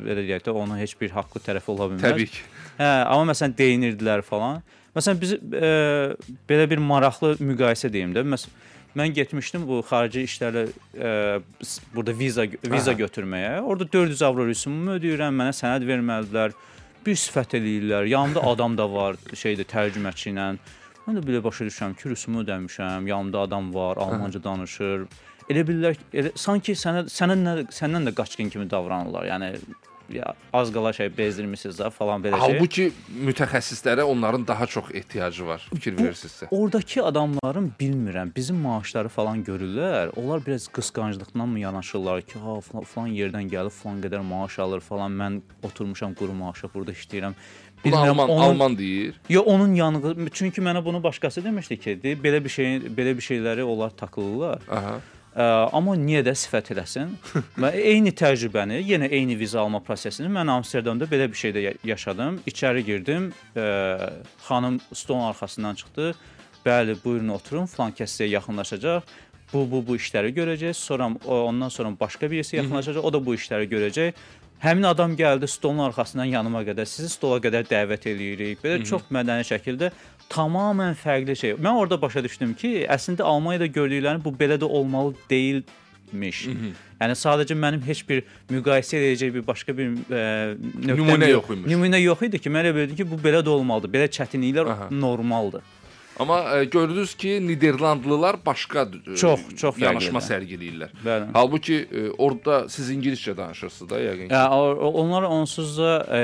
belə 0.02 0.26
deyək 0.28 0.46
də 0.50 0.56
onun 0.56 0.78
heç 0.82 0.96
bir 1.02 1.14
haqqlı 1.16 1.42
tərəfi 1.50 1.74
ola 1.76 1.90
bilməz. 1.94 2.06
Təbii 2.06 2.32
ki. 2.34 2.46
Hə, 2.80 2.92
amma 3.08 3.32
məsələn 3.34 3.58
deyinirdilər 3.58 4.24
falan. 4.28 4.62
Məsələn 4.96 5.20
biz 5.20 5.34
e, 5.36 5.74
belə 6.50 6.70
bir 6.72 6.80
maraqlı 6.80 7.36
müqayisə 7.44 7.92
deyim 7.92 8.14
də. 8.16 8.24
Məsələn 8.36 8.64
mən 8.96 9.12
getmişdim 9.12 9.66
bu 9.68 9.82
xarici 9.84 10.22
işlərlə 10.24 10.62
e, 10.96 11.10
s- 11.68 11.82
burada 11.92 12.14
viza 12.16 12.46
viza 12.64 12.94
Aha. 12.94 13.00
götürməyə. 13.02 13.50
Orada 13.68 13.88
400 13.92 14.22
avro 14.24 14.46
rüsumumu 14.48 14.94
ödəyirəm, 14.96 15.36
mənə 15.36 15.52
sənəd 15.58 15.84
vermədilər. 15.90 16.56
Bir 17.06 17.18
sifət 17.22 17.54
eləyirlər. 17.60 18.08
Yanımda 18.10 18.42
adam 18.50 18.76
da 18.78 18.88
var, 18.90 19.20
şeydə 19.38 19.68
tərcüməçi 19.70 20.32
ilə. 20.32 20.48
Mən 21.06 21.20
də 21.20 21.22
belə 21.26 21.42
başa 21.46 21.68
düşürəm 21.68 21.94
ki, 22.00 22.10
rüsumu 22.10 22.42
ödəmişəm, 22.42 23.06
yanımda 23.12 23.44
adam 23.46 23.74
var, 23.74 24.02
almanca 24.02 24.42
danışır. 24.44 25.06
Elə 25.54 25.62
bilirlər 25.68 26.00
elə 26.18 26.32
sanki 26.42 26.74
sənə 26.74 27.06
sənə 27.14 27.36
nə, 27.38 27.54
səndən 27.70 28.10
də 28.10 28.16
qaçqın 28.18 28.50
kimi 28.50 28.66
davranırlar. 28.70 29.28
Yəni 29.30 29.52
az 30.54 30.72
qala 30.74 30.94
şey 30.94 31.10
bezdirmisiniz 31.18 31.80
də 31.80 31.90
falan 31.92 32.24
belə 32.24 32.40
şey. 32.40 32.44
Halbuki 32.46 32.92
mütəxəssislərə 33.28 34.04
onların 34.04 34.48
daha 34.48 34.68
çox 34.68 34.92
ehtiyacı 34.94 35.48
var. 35.48 35.68
Fikir 35.74 35.98
verirsinizsə. 35.98 36.48
Oradakı 36.52 37.04
adamların 37.06 37.72
bilmirəm, 37.80 38.32
bizim 38.36 38.56
maaşları 38.56 39.10
falan 39.10 39.44
görürlər. 39.44 40.14
Onlar 40.16 40.46
biraz 40.46 40.68
qısqanclıqdan 40.68 41.48
mı 41.50 41.60
yanaşırlar 41.60 42.22
ki, 42.22 42.40
ha 42.40 42.60
falan, 42.62 42.84
falan 42.84 43.10
yerdən 43.10 43.50
gəlib 43.52 43.76
falan 43.84 44.02
qədər 44.06 44.26
maaş 44.26 44.60
alır 44.60 44.80
falan. 44.80 45.12
Mən 45.12 45.42
oturmuşam 45.64 46.14
quru 46.14 46.34
maaşa 46.34 46.70
burada 46.74 46.92
işləyirəm. 46.92 47.34
Bunu 47.86 47.98
Alman 47.98 48.30
onun, 48.30 48.44
Alman 48.44 48.78
deyir. 48.78 49.16
Yo 49.30 49.42
onun 49.42 49.74
yanğı 49.74 50.30
çünki 50.34 50.62
mənə 50.62 50.86
bunu 50.86 51.04
başqası 51.04 51.44
demişdi 51.44 51.78
ki, 51.80 52.00
belə 52.24 52.44
bir 52.44 52.50
şey 52.50 52.66
belə 52.98 53.18
bir 53.18 53.22
şeyləri 53.22 53.64
onlar 53.64 53.90
takılırlar. 53.90 54.62
Aha. 54.72 55.00
Ə, 55.36 55.46
amma 55.76 55.98
niyə 56.00 56.22
də 56.24 56.32
sifət 56.40 56.70
eləsin? 56.72 57.10
Və 57.62 57.74
eyni 57.76 58.14
təcrübəni, 58.16 58.78
yenə 58.88 59.10
eyni 59.12 59.36
viza 59.36 59.60
alma 59.60 59.82
prosesini 59.84 60.30
mən 60.32 60.48
Amsterdamda 60.54 61.10
belə 61.12 61.28
bir 61.32 61.36
şeydə 61.36 61.64
ya- 61.66 61.74
yaşadım. 61.84 62.38
İçəri 62.48 62.86
girdim, 62.88 63.30
ə, 63.56 63.66
xanım 64.48 64.80
stolun 64.94 65.28
arxasından 65.34 65.76
çıxdı. 65.82 66.14
Bəli, 66.66 66.96
buyurun 67.04 67.36
oturun, 67.36 67.68
falan 67.70 67.92
kəs 67.92 68.16
sizə 68.16 68.30
yaxınlaşacaq. 68.32 69.04
bu 69.54 69.68
bu 69.72 69.84
bu 69.88 69.96
işləri 69.96 70.32
görəcək. 70.34 70.74
Sonra 70.74 71.12
ondan 71.26 71.70
sonra 71.70 71.92
başqa 72.00 72.32
birisi 72.32 72.56
yaxınlaşacaq, 72.56 73.04
o 73.04 73.14
da 73.14 73.26
bu 73.26 73.36
işləri 73.36 73.68
görəcək. 73.70 74.14
Həmin 74.64 74.84
adam 74.88 75.14
gəldi 75.16 75.48
stolun 75.48 75.84
arxasından 75.86 76.26
yanıma 76.32 76.64
qədər, 76.64 76.86
sizi 76.88 77.10
stola 77.10 77.38
qədər 77.44 77.68
dəvət 77.70 78.08
eləyirik. 78.10 78.64
Belə 78.64 78.84
çox 78.88 79.04
mədəni 79.12 79.44
şəkildə 79.46 79.92
tamamilə 80.30 80.96
fərqli 81.00 81.36
şey. 81.40 81.56
Mən 81.62 81.80
orada 81.82 82.00
başa 82.02 82.24
düşdüm 82.24 82.54
ki, 82.58 82.86
əslində 82.90 83.28
Almaniyada 83.28 83.68
gördüklərim 83.78 84.24
bu 84.24 84.34
belə 84.40 84.58
də 84.62 84.66
olmalı 84.66 85.16
deyilmiş. 85.30 86.42
Yəni 87.02 87.16
sadəcə 87.20 87.58
mənim 87.60 87.82
heç 87.86 88.04
bir 88.08 88.24
müqayisə 88.50 89.00
edəcək 89.02 89.34
bir 89.36 89.48
başqa 89.48 89.76
bir 89.78 89.96
e, 90.10 90.26
Nümunə 90.88 91.30
yox 91.32 91.50
imiş. 91.52 91.72
Nümunə 91.72 92.00
yox 92.02 92.28
idi 92.30 92.40
ki, 92.40 92.52
mən 92.54 92.66
elə 92.70 92.76
bildim 92.76 93.00
ki, 93.02 93.08
bu 93.12 93.20
belə 93.22 93.42
də 93.44 93.52
olmalıdır. 93.52 93.92
Belə 93.98 94.12
çətinliklər 94.20 94.72
Aha. 94.72 94.88
normaldır. 94.92 95.66
Amma 96.20 96.58
e, 96.58 96.66
gördünüz 96.66 97.16
ki, 97.16 97.48
Niderlandlılar 97.48 98.46
başqa 98.46 98.88
e, 99.12 99.16
Çox, 99.16 99.40
çox 99.58 99.80
yanaşma 99.80 100.22
sərgiləyirlər. 100.24 100.96
Bəli. 101.04 101.26
Halbuki 101.34 101.82
e, 101.92 102.10
orada 102.18 102.70
siz 102.70 102.92
ingiliscə 102.92 103.36
danışırsınız 103.38 103.92
da 103.92 104.00
yəqin 104.00 104.28
ki. 104.28 104.34
Ya, 104.34 104.50
onlar 104.52 105.24
onsuz 105.24 105.78
da 105.78 106.08
e, 106.12 106.22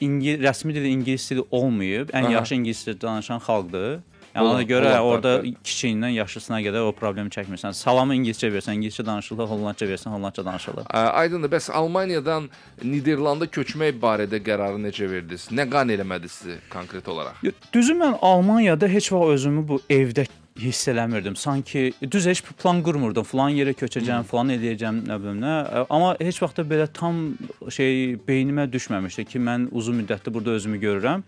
İngil 0.00 0.42
rəsmi 0.42 0.74
dili 0.74 0.88
ingilis 0.88 1.30
dili 1.30 1.44
olmayıb. 1.50 2.10
Ən 2.10 2.24
Aha. 2.24 2.32
yaxşı 2.32 2.54
ingilis 2.54 2.86
dili 2.86 3.00
danışan 3.00 3.38
xalqdır. 3.38 4.00
Yəni 4.34 4.44
ona 4.44 4.62
görə 4.62 4.90
olanlar, 4.90 5.00
orada 5.00 5.30
kiçiyindən 5.64 6.12
yaşlısına 6.14 6.60
qədər 6.62 6.84
o 6.86 6.92
problemi 6.92 7.30
çəkmirsən. 7.32 7.74
Salamı 7.74 8.14
ingiliscə 8.14 8.50
versən, 8.52 8.76
ingiliscə 8.78 9.06
danışırlar, 9.06 9.48
hollandca 9.50 9.88
versən, 9.88 10.12
hollandca 10.14 10.44
danışırlar. 10.44 10.84
Ə, 10.84 11.04
Aydındır. 11.22 11.50
Bəs 11.56 11.70
Almaniyadan 11.72 12.50
Niderlanda 12.84 13.48
köçmək 13.50 13.98
barədə 14.02 14.42
qərarı 14.44 14.78
necə 14.84 15.08
verdiniz? 15.10 15.48
Nə 15.50 15.66
qan 15.70 15.90
eləmədi 15.90 16.30
sizi 16.30 16.58
konkret 16.70 17.08
olaraq? 17.08 17.40
Düzü 17.72 17.96
mən 17.98 18.18
Almaniyada 18.22 18.88
heç 18.88 19.10
vaxt 19.12 19.34
özümü 19.38 19.68
bu 19.68 19.80
evdə 19.90 20.28
hiss 20.58 20.88
eləmirdim. 20.88 21.36
Sanki 21.36 21.92
düz 22.02 22.26
heç 22.26 22.42
plan 22.62 22.82
qurmurdum. 22.82 23.26
Falan 23.26 23.54
yerə 23.56 23.74
köçəcəm, 23.78 24.26
falan 24.28 24.54
eləyəcəm, 24.56 25.02
nə 25.08 25.18
bilim 25.22 25.42
nə. 25.42 25.54
Ə, 25.64 25.84
Amma 25.90 26.14
heç 26.20 26.40
vaxt 26.42 26.60
da 26.60 26.66
belə 26.68 26.88
tam 26.92 27.22
şey 27.70 28.16
beynimə 28.28 28.68
düşməmişdi 28.72 29.24
ki, 29.32 29.42
mən 29.42 29.68
uzun 29.72 30.00
müddətdir 30.02 30.34
burada 30.34 30.56
özümü 30.58 30.80
görürəm. 30.82 31.26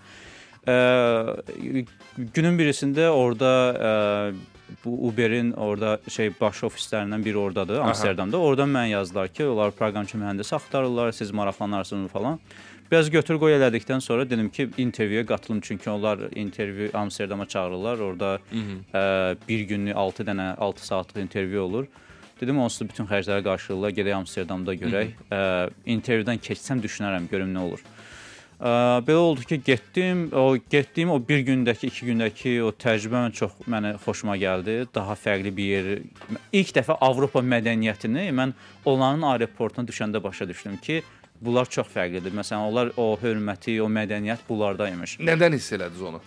Ə, 0.68 0.78
günün 2.36 2.58
birisində 2.58 3.08
orada 3.14 3.52
ə, 3.70 3.92
bu 4.84 4.96
Uber'in 5.08 5.52
orada 5.52 5.98
şey 6.08 6.32
baş 6.40 6.64
ofislərindən 6.68 7.24
biri 7.24 7.38
ordadır, 7.38 7.80
Amsterdamda. 7.84 8.38
Oradan 8.38 8.70
mən 8.70 8.92
yazdılar 8.92 9.28
ki, 9.28 9.46
onlar 9.46 9.70
proqramçı 9.70 10.18
mühəndisi 10.18 10.54
axtarırlar, 10.54 11.12
siz 11.12 11.30
maraqlanarsınız 11.30 12.10
falan. 12.10 12.38
Biraz 12.90 13.06
götür 13.10 13.36
qoy 13.38 13.54
elədikdən 13.54 14.00
sonra 14.02 14.24
dedim 14.26 14.48
ki, 14.50 14.68
intervyuya 14.78 15.26
qatılım 15.26 15.60
çünki 15.60 15.90
onlar 15.90 16.18
intervyu 16.34 16.90
Amsterdama 16.94 17.46
çağırırlar. 17.46 17.98
Orada 17.98 18.38
ə, 18.92 19.36
bir 19.48 19.60
günlük 19.60 19.96
6 19.96 20.26
dənə 20.26 20.56
6 20.56 20.86
saatlıq 20.86 21.22
intervyu 21.22 21.60
olur. 21.60 21.86
Dedim 22.40 22.58
onsuz 22.58 22.88
bütün 22.88 23.06
xərcləri 23.06 23.44
qarşılayırlar. 23.46 23.94
Gedək 23.94 24.16
Amsterdamda 24.16 24.74
görək. 24.74 25.12
Ə, 25.30 25.70
intervyudan 25.86 26.42
keçsəm 26.42 26.82
düşünərəm, 26.82 27.28
görüm 27.30 27.54
nə 27.54 27.62
olur. 27.68 27.84
Ə, 28.58 28.72
belə 29.06 29.22
oldu 29.22 29.46
ki, 29.46 29.60
getdim. 29.70 30.26
O 30.34 30.56
getdiyim 30.70 31.14
o 31.14 31.20
bir 31.28 31.46
gündəki, 31.46 31.92
iki 31.92 32.10
gündəki 32.10 32.56
o 32.64 32.74
təcrübə 32.74 33.22
mən 33.28 33.38
çox 33.38 33.54
mənə 33.70 33.94
xoşuma 34.02 34.34
gəldi. 34.40 34.80
Daha 34.94 35.14
fərqli 35.14 35.54
bir 35.56 35.70
yer. 35.76 35.94
İlk 36.52 36.74
dəfə 36.80 36.98
Avropa 36.98 37.38
mədəniyyətini 37.54 38.26
mən 38.34 38.58
onların 38.84 39.22
aeroportuna 39.30 39.86
düşəndə 39.86 40.22
başa 40.26 40.48
düşdüm 40.48 40.76
ki, 40.82 41.02
bunlar 41.40 41.68
çox 41.72 41.88
fərqlidir. 41.94 42.32
Məsələn, 42.36 42.68
onlar 42.70 42.90
o 43.00 43.14
hörməti, 43.22 43.78
o 43.82 43.88
mədəniyyət 43.92 44.46
bunlardaymış. 44.48 45.18
Nədən 45.24 45.56
hiss 45.56 45.72
elədiniz 45.76 46.02
onu? 46.10 46.20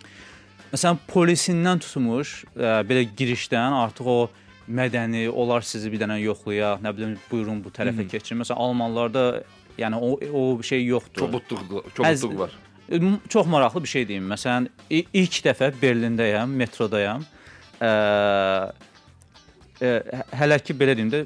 Məsələn, 0.74 0.98
polisindən 1.12 1.82
tutmuş, 1.86 2.32
ə, 2.58 2.80
belə 2.90 3.04
girişdən 3.18 3.76
artıq 3.84 4.08
o 4.10 4.18
mədəni, 4.74 5.28
onlar 5.30 5.62
sizi 5.68 5.92
bir 5.92 6.00
dənə 6.02 6.18
yoxlaya, 6.24 6.76
nə 6.82 6.94
bilim, 6.98 7.18
buyurun 7.30 7.60
bu 7.64 7.70
tərəfə 7.76 8.08
keçin. 8.10 8.40
Məsələn, 8.42 8.58
almanlarda 8.66 9.26
yəni 9.78 10.00
o 10.02 10.14
o 10.40 10.62
şey 10.64 10.86
yoxdur. 10.88 11.28
Kobudluq, 11.28 11.92
kobudluq 11.98 12.38
var. 12.40 12.52
M- 12.90 13.20
Çox 13.30 13.48
maraqlı 13.48 13.84
bir 13.84 13.88
şey 13.90 14.08
deyim. 14.08 14.26
Məsələn, 14.34 14.68
ilk 14.90 15.38
dəfə 15.46 15.70
Berlindəyəm, 15.82 16.50
metrodayam. 16.64 17.24
Ə, 17.82 17.90
ə, 19.82 19.92
hə- 20.18 20.26
hələ 20.42 20.58
ki 20.64 20.76
belə 20.78 20.96
deyim 20.98 21.12
də 21.14 21.24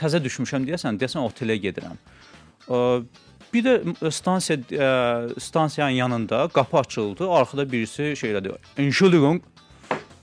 təzə 0.00 0.20
düşmüşəm 0.24 0.66
deyəsən, 0.68 0.98
deyəsən 1.00 1.22
otelə 1.24 1.56
gedirəm. 1.60 1.98
Ə, 2.70 2.80
bir 3.54 3.64
də 3.66 4.10
stansiya 4.14 4.58
ə, 4.70 5.40
stansiyanın 5.40 5.96
yanında 5.98 6.48
qapı 6.54 6.78
açıldı. 6.78 7.30
Arxada 7.30 7.72
birisi 7.72 8.14
şey 8.16 8.30
elədi. 8.32 8.54
Entschuldigung. 8.78 9.42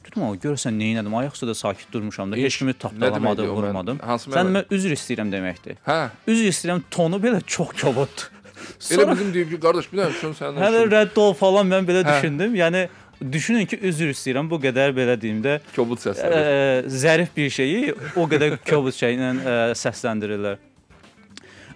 Dedim 0.07 0.23
amma 0.23 0.35
görəsən 0.41 0.77
nə 0.79 0.93
etdim? 1.01 1.15
Ayaq 1.19 1.35
üstə 1.35 1.49
də 1.49 1.55
sakit 1.55 1.91
durmuşam 1.93 2.31
da. 2.31 2.39
Heç 2.39 2.57
kimi 2.57 2.73
o? 2.73 2.91
Mən- 2.97 3.49
vurmadım. 3.51 3.99
Sən 4.23 4.53
mən 4.55 4.71
üzr 4.73 4.95
istəyirəm 4.95 5.33
deməkdir. 5.33 5.77
Hə. 5.85 5.99
Üzr 6.27 6.47
istəyirəm 6.53 6.81
tonu 6.91 7.19
belə 7.21 7.41
çox 7.45 7.75
kobuddur. 7.81 8.31
Elə 8.91 9.05
bizim 9.11 9.33
deyib 9.33 9.51
ki, 9.51 9.59
qardaş, 9.61 9.91
bir 9.91 9.99
dənə 10.01 10.15
şunu 10.17 10.37
səndən. 10.39 10.63
Hələ 10.63 10.85
rədd 10.89 11.19
ol 11.21 11.35
falan 11.37 11.67
mən 11.69 11.85
belə 11.87 12.01
Hə. 12.01 12.15
düşündüm. 12.15 12.55
Yəni 12.57 12.87
düşünün 13.31 13.65
ki, 13.69 13.79
üzr 13.89 14.09
istəyirəm 14.15 14.49
bu 14.49 14.57
qədər 14.63 14.95
belə 14.97 15.17
deyim 15.21 15.43
də 15.43 15.59
kobud 15.75 15.99
ə, 16.01 16.07
səsləri. 16.07 16.89
zərif 17.03 17.35
bir 17.37 17.49
şeyi 17.53 17.93
o 18.15 18.25
qədər 18.31 18.57
kobud 18.65 18.95
şeylə 18.97 19.29
ə, 19.35 19.55
səsləndirirlər. 19.77 20.57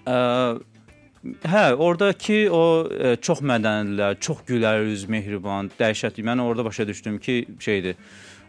Hə, 0.05 1.63
oradakı 1.77 2.47
o 2.49 2.61
ə, 2.89 3.13
çox 3.21 3.43
mədənilər, 3.45 4.15
çox 4.25 4.39
gülər 4.47 4.87
üz, 4.89 5.03
mehriban, 5.05 5.69
dəhşətli. 5.77 6.25
Mən 6.25 6.41
orada 6.41 6.65
başa 6.65 6.87
düşdüm 6.89 7.19
ki, 7.21 7.35
şeydir. 7.61 7.99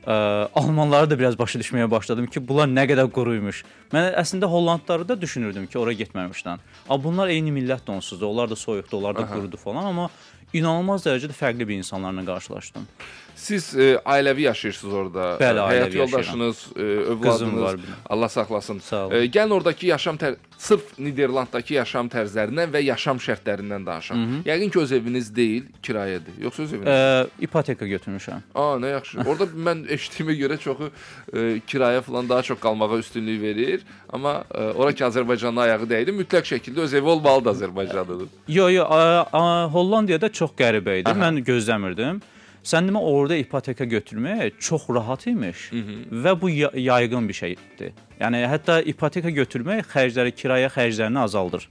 Ə, 0.06 0.14
almanları 0.56 1.10
da 1.10 1.18
biraz 1.20 1.36
başa 1.38 1.60
düşməyə 1.60 1.90
başladım 1.92 2.30
ki, 2.32 2.40
bunlar 2.48 2.70
nə 2.72 2.86
qədər 2.88 3.10
quruymuş. 3.12 3.60
Mən 3.92 4.08
əslində 4.22 4.48
Hollandları 4.48 5.04
da 5.08 5.18
düşünürdüm 5.20 5.66
ki, 5.68 5.78
ora 5.78 5.92
getməmişdən. 6.00 6.64
Amma 6.88 7.04
bunlar 7.04 7.34
eyni 7.34 7.52
millətdir 7.52 7.92
onsuz 7.98 8.20
da. 8.20 8.26
Onlar 8.26 8.48
da 8.50 8.56
soyuqdur, 8.56 8.96
onlar 9.02 9.20
da 9.20 9.26
qurudu 9.28 9.60
falan, 9.60 9.92
amma 9.92 10.08
inanılmaz 10.56 11.04
dərəcədə 11.04 11.36
fərqli 11.36 11.68
bir 11.68 11.76
insanlarla 11.84 12.24
qarşılaşdım. 12.24 12.88
Siz 13.36 13.74
e, 13.78 13.94
ailəvi 14.04 14.40
yaşayırsınız 14.40 14.94
orada. 14.94 15.36
Bəli, 15.40 15.58
E, 15.58 15.72
Həyat 15.72 15.94
yoldaşınız, 15.96 16.66
e, 16.76 16.80
övladınız. 16.82 17.80
Allah 18.06 18.28
saxlasın. 18.28 18.78
Sağ 18.78 19.06
olun. 19.06 19.14
E, 19.14 19.24
gəlin 19.26 19.50
oradakı 19.52 19.86
yaşam 19.86 20.16
tər 20.16 20.34
sırf 20.58 20.98
Niderlanddakı 20.98 21.74
yaşam 21.74 22.06
tərzlərindən 22.08 22.70
və 22.70 22.82
yaşam 22.84 23.18
şərtlərindən 23.18 23.86
danışaq. 23.86 24.16
Yəqin 24.46 24.70
ki, 24.70 24.78
öz 24.78 24.92
eviniz 24.92 25.30
deyil, 25.36 25.64
kirayədir. 25.82 26.36
Yoxsa 26.44 26.62
öz 26.62 26.72
eviniz? 26.74 26.88
Ə, 26.88 27.26
ipoteka 27.48 27.86
götürmüşəm. 27.86 28.44
Aa, 28.54 28.76
nə 28.78 28.92
yaxşı. 28.92 29.24
Orada 29.26 29.48
mən 29.68 29.82
eşitdiyimə 29.96 30.36
görə 30.38 30.58
çoxu 30.62 30.90
e, 31.32 31.58
kirayə 31.66 32.02
falan 32.06 32.28
daha 32.28 32.42
çox 32.42 32.60
qalmağa 32.60 32.98
üstünlük 32.98 33.42
verir, 33.42 33.80
amma 34.12 34.44
e, 34.54 34.62
ora 34.76 34.92
ki 34.92 35.04
Azərbaycanın 35.08 35.56
ayağı 35.66 35.88
dəydi, 35.90 36.14
mütləq 36.20 36.46
şəkildə 36.52 36.86
öz 36.86 36.94
evi 36.94 37.06
olmalıdır 37.16 37.50
Azərbaycandadır. 37.56 38.28
Yo, 38.48 38.68
yo, 38.70 38.84
a, 38.84 39.26
a, 39.32 39.42
Hollandiyada 39.72 40.28
çox 40.32 40.50
qəribə 40.58 41.00
idi. 41.02 41.10
Mən 41.10 41.42
gözləmirdim. 41.44 42.22
Sən 42.62 42.86
demə 42.86 43.00
orada 43.02 43.34
ipoteka 43.36 43.84
götürmək 43.84 44.52
çox 44.62 44.84
rahat 44.94 45.26
imiş 45.26 45.70
və 46.24 46.40
bu 46.40 46.48
ya- 46.50 46.70
yayğın 46.74 47.28
bir 47.28 47.34
şeydir. 47.34 47.90
Yəni 48.20 48.44
hətta 48.46 48.82
ipoteka 48.86 49.30
götürmək 49.30 49.82
xərcləri, 49.90 50.30
kirayə 50.32 50.68
xərclərini 50.70 51.18
azaldır. 51.18 51.68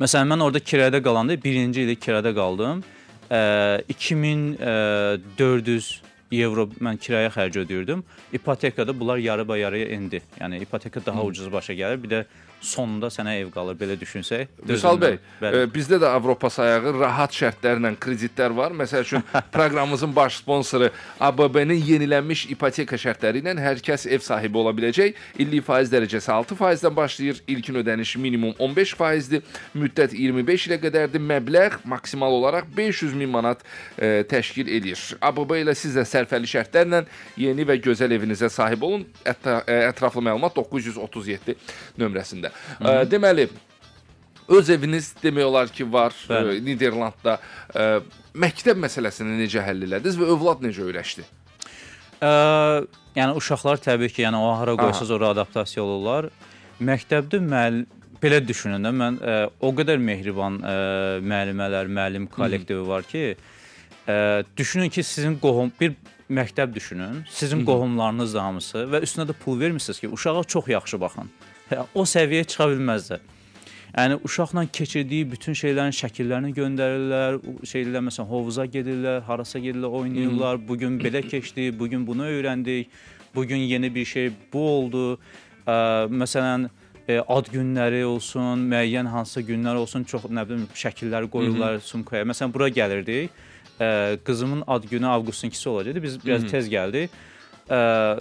Məsələn, 0.00 0.26
mən 0.32 0.42
orada 0.42 0.58
kirayədə 0.58 1.02
qalanda 1.02 1.34
1-ci 1.36 1.80
ildə 1.84 1.96
kirayədə 2.00 2.34
qaldım. 2.34 2.82
Ə, 3.30 3.82
2400 3.88 6.02
evro 6.32 6.66
mən 6.82 6.98
kirayə 6.98 7.30
xərci 7.34 7.58
ödəyirdim. 7.64 8.02
İpotekada 8.32 8.94
bunlar 9.00 9.18
yarı-yarıya 9.18 9.86
endi. 9.96 10.22
Yəni 10.40 10.60
ipoteka 10.62 11.00
daha 11.06 11.22
ucuz 11.24 11.52
başa 11.52 11.72
gəlir. 11.74 12.02
Bir 12.02 12.08
də 12.10 12.24
sonunda 12.60 13.08
sənə 13.12 13.38
ev 13.40 13.50
qalır 13.54 13.76
belə 13.78 13.96
düşünsək. 14.00 14.50
Vüsal 14.68 14.98
bəy, 15.00 15.16
Bəli. 15.40 15.62
e, 15.64 15.68
bizdə 15.72 15.98
də 16.02 16.10
Avropa 16.12 16.50
sayağı 16.52 16.92
rahat 16.98 17.32
şərtlərlə 17.34 17.94
kreditlər 18.00 18.54
var. 18.56 18.74
Məsəl 18.76 19.04
üçün 19.06 19.24
proqramımızın 19.54 20.12
baş 20.16 20.40
sponsoru 20.42 20.90
ABB-nin 21.20 21.80
yenilənmiş 21.88 22.46
ipoteka 22.54 22.98
şərtləri 23.00 23.42
ilə 23.42 23.56
hər 23.60 23.80
kəs 23.84 24.06
ev 24.10 24.24
sahibi 24.24 24.60
ola 24.60 24.74
biləcək. 24.76 25.16
İllik 25.40 25.64
faiz 25.66 25.92
dərəcəsi 25.92 26.30
6%-dən 26.36 26.96
başlayır. 26.96 27.42
İlkin 27.48 27.80
ödəniş 27.82 28.16
minimum 28.20 28.54
15%-dir. 28.58 29.42
Müddət 29.74 30.14
25 30.18 30.68
ilə 30.68 30.80
qədərdir. 30.84 31.24
Məbləğ 31.32 31.80
maksimal 31.88 32.36
olaraq 32.40 32.68
500 32.76 33.16
min 33.16 33.32
manat 33.32 33.64
e, 33.96 34.22
təşkil 34.28 34.68
edir. 34.68 35.00
ABB 35.20 35.56
ilə 35.62 35.74
siz 35.78 35.96
də 35.96 36.04
sərfəli 36.08 36.48
şərtlərlə 36.50 37.04
yeni 37.40 37.64
və 37.64 37.80
gözəl 37.80 38.12
evinizə 38.16 38.50
sahib 38.52 38.84
olun. 38.84 39.06
Ə, 39.24 39.34
ətraflı 39.90 40.22
məlumat 40.28 40.56
937 40.56 41.56
nömrəsində. 42.00 42.49
Ə, 42.80 42.94
deməli, 43.10 43.48
öz 44.50 44.70
eviniz 44.74 45.12
demək 45.22 45.46
olar 45.46 45.70
ki, 45.72 45.86
var 45.92 46.14
Bəli. 46.28 46.58
ə, 46.58 46.64
Niderlandda. 46.66 47.36
Ə, 47.74 47.86
məktəb 48.34 48.80
məsələsini 48.82 49.38
necə 49.40 49.62
həll 49.66 49.86
elədiniz 49.86 50.18
və 50.20 50.28
övlad 50.34 50.64
necə 50.64 50.84
öyrəşdi? 50.86 51.26
Ə, 52.20 52.32
yəni 53.16 53.38
uşaqlar 53.38 53.80
təbii 53.82 54.12
ki, 54.12 54.24
yəni 54.26 54.40
o 54.40 54.52
hara 54.58 54.76
qoysaz 54.80 55.12
ora 55.14 55.32
adaptasiya 55.34 55.84
olurlar. 55.84 56.30
Məktəbdə 56.80 57.40
müəll 57.44 57.82
belə 58.20 58.40
düşünün 58.44 58.84
də 58.84 58.92
mən 58.96 59.18
ə, 59.20 59.40
o 59.64 59.72
qədər 59.76 60.00
mehriban 60.02 60.60
ə, 60.60 60.76
müəllimələr, 61.24 61.88
müəllim 61.88 62.28
kollektivi 62.32 62.84
var 62.88 63.06
ki, 63.08 63.34
ə, 64.04 64.16
düşünün 64.56 64.92
ki, 64.92 65.04
sizin 65.06 65.38
qohum 65.40 65.72
bir 65.80 65.94
məktəb 66.30 66.74
düşünün. 66.74 67.24
Sizin 67.30 67.64
qohumlarınız 67.66 68.34
da 68.34 68.44
hamısı 68.44 68.84
və 68.90 69.00
üstünə 69.06 69.26
də 69.28 69.34
pul 69.44 69.58
vermirsiniz 69.60 70.00
ki, 70.00 70.08
uşağa 70.08 70.44
çox 70.44 70.68
yaxşı 70.68 71.00
baxın. 71.00 71.30
Hə, 71.70 71.84
O 71.94 72.02
səviyyəyə 72.08 72.48
çıxa 72.50 72.66
bilməzlər. 72.72 73.20
Yəni 73.90 74.20
uşaqla 74.26 74.64
keçirdiyi 74.70 75.26
bütün 75.30 75.54
şeylərin 75.58 75.94
şəkillərini 75.94 76.52
göndərirlər, 76.54 77.38
şeylər 77.66 78.04
məsələn 78.06 78.28
hovuza 78.30 78.66
gedirlər, 78.70 79.22
harasa 79.26 79.58
gedirlər, 79.58 79.90
oynayırlar. 80.00 80.60
Bu 80.68 80.76
gün 80.78 80.98
belə 81.02 81.22
keçdi, 81.26 81.70
bu 81.78 81.88
gün 81.90 82.06
bunu 82.06 82.26
öyrəndik. 82.26 82.90
Bu 83.34 83.44
gün 83.46 83.56
yeni 83.56 83.94
bir 83.94 84.04
şey 84.04 84.30
bu 84.52 84.62
oldu. 84.68 85.04
Ə, 85.66 86.06
məsələn 86.10 86.68
e, 87.06 87.18
ad 87.18 87.50
günləri 87.52 88.02
olsun, 88.06 88.62
müəyyən 88.70 89.10
hansısa 89.10 89.42
günlər 89.46 89.78
olsun, 89.78 90.04
çox 90.04 90.26
nə 90.30 90.46
bilim 90.48 90.66
şəkillər 90.74 91.26
qoyurlar 91.30 91.78
sumkaya. 91.86 92.26
Məsələn 92.30 92.54
bura 92.54 92.68
gəlirdik. 92.68 93.30
Ə, 93.78 94.18
qızımın 94.26 94.64
ad 94.66 94.86
günü 94.90 95.06
avqustun 95.06 95.50
2-si 95.50 95.68
olacaqdı. 95.68 96.02
Biz 96.02 96.18
biraz 96.26 96.46
tez 96.50 96.70
gəldik. 96.70 97.10
Ə, 97.70 98.18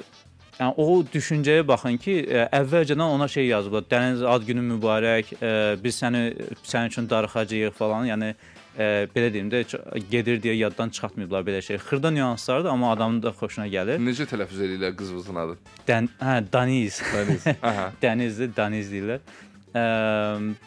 Yəni 0.59 0.73
o 0.75 1.03
düşüncəyə 1.07 1.63
baxın 1.63 1.95
ki, 2.03 2.13
ə, 2.27 2.45
əvvəlcədən 2.57 3.05
ona 3.15 3.29
şey 3.31 3.45
yazıblar. 3.47 3.85
Dəniz 3.87 4.25
ad 4.27 4.43
günün 4.43 4.65
mübarək, 4.73 5.31
ə, 5.39 5.51
biz 5.79 6.01
səni 6.01 6.23
sənin 6.67 6.91
üçün 6.91 7.07
darıxacağıq 7.07 7.77
falan. 7.77 8.09
Yəni 8.09 8.33
ə, 8.33 8.89
belə 9.13 9.29
deyim 9.31 9.47
də 9.53 9.63
gedir 10.11 10.41
deyə 10.43 10.57
yaddan 10.65 10.91
çıxartmayıblar 10.91 11.47
belə 11.47 11.61
şey. 11.63 11.79
Xırda 11.85 12.11
nüanslardır, 12.11 12.73
amma 12.73 12.91
adamın 12.91 13.23
da 13.23 13.31
xoşuna 13.39 13.69
gəlir. 13.71 14.03
Necə 14.03 14.27
tələffüz 14.27 14.59
edirlər 14.67 14.97
qızınızın 14.99 15.41
adı? 15.45 15.57
Dən, 15.87 16.11
hə, 16.19 16.35
Daniz. 16.51 16.99
Dəniz. 17.13 17.47
Aha. 17.71 17.89
Dənizdir, 18.03 18.51
Daniz 18.57 18.91
deyirlər. 18.91 19.23
Ə, 19.71 19.85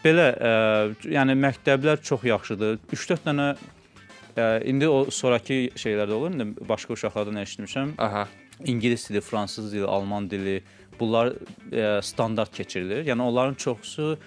belə 0.01 0.29
ə, 0.33 0.55
yəni 1.21 1.37
məktəblər 1.37 2.01
çox 2.01 2.25
yaxşıdır. 2.33 2.81
3-4 2.97 3.29
dənə 3.29 3.55
ə, 3.59 4.53
indi 4.73 4.89
o 4.89 5.05
sonrakı 5.13 5.67
şeylərdə 5.77 6.17
olur. 6.17 6.33
İndi 6.33 6.69
başqa 6.69 6.97
uşaqlardan 6.97 7.45
eşitmişəm. 7.45 7.99
Aha. 8.01 8.31
İngilis 8.65 9.09
dili, 9.11 9.21
fransız 9.21 9.73
dili, 9.73 9.85
alman 9.85 10.31
dili 10.31 10.63
bunlar 11.01 11.33
e, 11.73 12.03
standart 12.03 12.53
keçirilir. 12.55 13.07
Yəni 13.07 13.23
onların 13.23 13.55
çoxusu 13.55 14.19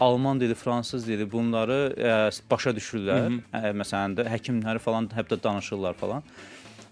alman 0.00 0.40
dili, 0.40 0.54
fransız 0.54 1.06
dili 1.06 1.32
bunları 1.32 1.94
e, 1.98 2.10
başa 2.50 2.70
düşürlər. 2.70 3.40
E, 3.52 3.72
məsələn 3.76 4.16
də 4.18 4.28
həkimləri 4.30 4.78
falan 4.78 5.10
hətta 5.14 5.42
danışırlar 5.42 5.94
falan. 5.94 6.22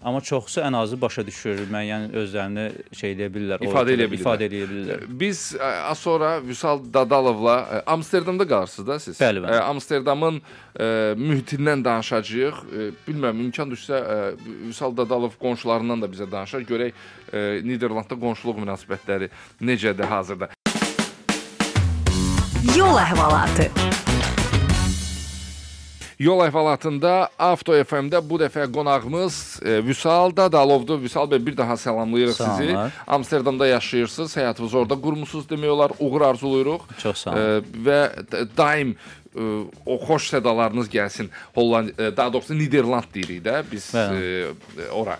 Amma 0.03 0.21
çoxusu 0.21 0.61
ən 0.63 0.75
azı 0.79 0.95
başa 1.01 1.25
düşür, 1.27 1.65
müəyyən 1.67 2.13
özlərini 2.15 2.65
şey 2.95 3.15
eləyə 3.17 3.27
bilirlər, 3.35 3.63
İfadə 3.67 3.91
eləyə 3.97 4.07
bilirlər. 4.07 4.21
ifadə 4.23 4.45
eləyə 4.47 4.67
bilirlər. 4.69 5.01
Biz 5.19 5.41
az 5.59 5.99
sonra 5.99 6.29
Vüsal 6.39 6.79
Dadalovla 6.93 7.55
ə, 7.59 7.81
Amsterdamda 7.95 8.47
qalırsınız 8.47 8.87
da 8.87 8.99
siz. 9.03 9.19
Bəli, 9.19 9.43
bəli. 9.43 9.57
Ə, 9.57 9.65
Amsterdamın 9.73 10.39
ə, 10.39 10.87
mühitindən 11.19 11.83
danışacağıq. 11.83 12.61
Bilmirəm 13.09 13.43
imkan 13.49 13.75
düşsə 13.75 13.99
ə, 13.99 14.17
Vüsal 14.69 14.95
Dadalov 14.97 15.35
qonşularından 15.41 16.05
da 16.05 16.07
bizə 16.15 16.31
danışar. 16.31 16.63
Görək 16.63 16.95
Niderlandda 17.67 18.15
qonşuluq 18.15 18.63
münasibətləri 18.63 19.27
necədir 19.59 20.07
hazırda. 20.07 20.49
Yol 22.77 23.03
əhvalatı. 23.03 23.67
Yol 26.19 26.41
əhvalatında 26.43 27.29
Avto 27.39 27.71
FM-də 27.79 28.19
bu 28.27 28.35
dəfə 28.41 28.65
qonağımız 28.75 29.35
e, 29.63 29.77
Vüsal 29.87 30.33
Dadalovdur. 30.35 30.99
Vüsal 30.99 31.29
bəy 31.31 31.39
bir 31.45 31.55
daha 31.57 31.77
salamlayırıq 31.79 32.33
sizi. 32.35 32.47
Salamlar. 32.73 32.91
Amsterdamda 33.07 33.67
yaşayırsınız, 33.67 34.35
həyatınızı 34.37 34.77
orada 34.81 34.97
qurmusunuz 34.99 35.45
demək 35.47 35.69
olar. 35.71 35.91
Uğur 35.99 36.21
arzulayırıq. 36.21 36.81
Çox 37.03 37.17
sağ 37.23 37.31
E, 37.31 37.33
olun. 37.39 37.65
və 37.85 38.01
d- 38.31 38.43
daim 38.57 38.95
e, 39.35 39.43
o 39.85 39.95
xoş 40.05 40.29
sədalarınız 40.33 40.89
gəlsin. 40.89 41.29
Holland 41.55 41.89
daha 42.17 42.33
doğrusu 42.33 42.57
Niderland 42.57 43.09
deyirik 43.13 43.43
də. 43.45 43.63
Biz 43.71 43.85
Bəli. 43.95 44.23
e, 44.81 44.89
ora 44.91 45.19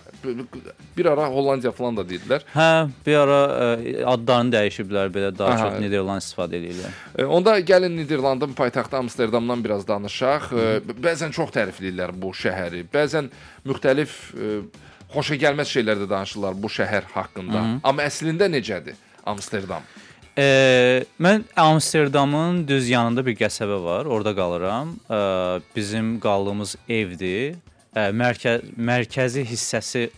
bir 0.96 1.06
ara 1.06 1.28
Hollandiya 1.28 1.72
falan 1.72 1.96
da 1.96 2.04
dedilər. 2.08 2.44
Hə, 2.54 2.88
bir 3.06 3.16
ara 3.22 3.38
ə, 3.46 4.04
adlarını 4.14 4.54
dəyişiblər 4.56 5.12
belə 5.14 5.30
daha 5.38 5.54
Aha. 5.54 5.70
çox 5.70 5.80
Niderland 5.80 6.22
istifadə 6.24 6.58
edirlər. 6.60 6.98
E, 7.18 7.24
Onda 7.24 7.58
gəlin 7.60 7.96
Niderlandın 7.96 8.52
paytaxtı 8.52 8.96
Amsterdamdan 8.96 9.64
biraz 9.64 9.88
danışaq. 9.88 10.50
E, 10.52 10.68
Bəzən 11.02 11.32
çox 11.32 11.50
tərifləyirlər 11.56 12.12
bu 12.16 12.34
şəhəri. 12.36 12.84
Bəzən 12.92 13.30
müxtəlif 13.66 14.16
e, 14.34 14.60
xoşa 15.14 15.34
gəlməz 15.42 15.70
şeylər 15.74 16.04
də 16.04 16.10
danışırlar 16.10 16.54
bu 16.62 16.68
şəhər 16.70 17.08
haqqında. 17.14 17.64
Amma 17.82 18.06
əslində 18.06 18.50
necədir 18.50 18.98
Amsterdam? 19.26 19.82
E, 20.38 21.04
mən 21.20 21.44
Amsterdamın 21.56 22.62
düz 22.68 22.88
yanında 22.88 23.24
bir 23.26 23.34
qəsəbə 23.36 23.78
var, 23.84 24.06
orada 24.06 24.34
qalıram. 24.36 24.94
E, 25.10 25.18
bizim 25.76 26.20
qaldığımız 26.20 26.76
evdir. 26.88 27.56
E, 27.96 28.00
mərkəz 28.14 28.70
mərkəzi 28.78 29.44
hissəsi 29.44 30.08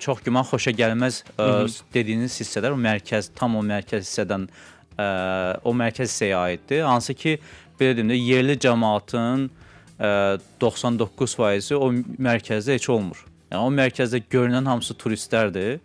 çox 0.00 0.22
güman 0.24 0.44
xoşa 0.48 0.72
gəlməz 0.72 1.22
e, 1.36 1.48
dediyiniz 1.94 2.40
hissələr 2.40 2.74
o 2.74 2.80
mərkəz 2.80 3.30
tam 3.36 3.56
o 3.60 3.62
mərkəz 3.62 4.06
hissədən 4.06 4.48
e, 4.48 5.06
o 5.64 5.74
mərkəz 5.76 6.08
hissəyə 6.08 6.38
aiddir. 6.40 6.84
Hansı 6.88 7.14
ki 7.14 7.36
belə 7.80 7.98
deyim 7.98 8.12
də 8.14 8.18
yerli 8.18 8.56
cəmaatın 8.64 9.48
e, 10.00 10.12
99% 10.64 11.76
o 11.76 11.90
mərkəzdə 12.28 12.78
heç 12.78 12.88
olmur. 12.88 13.26
Yəni 13.50 13.66
o 13.66 13.74
mərkəzdə 13.74 14.22
görünən 14.32 14.68
hamısı 14.70 14.96
turistlərdir. 14.96 15.80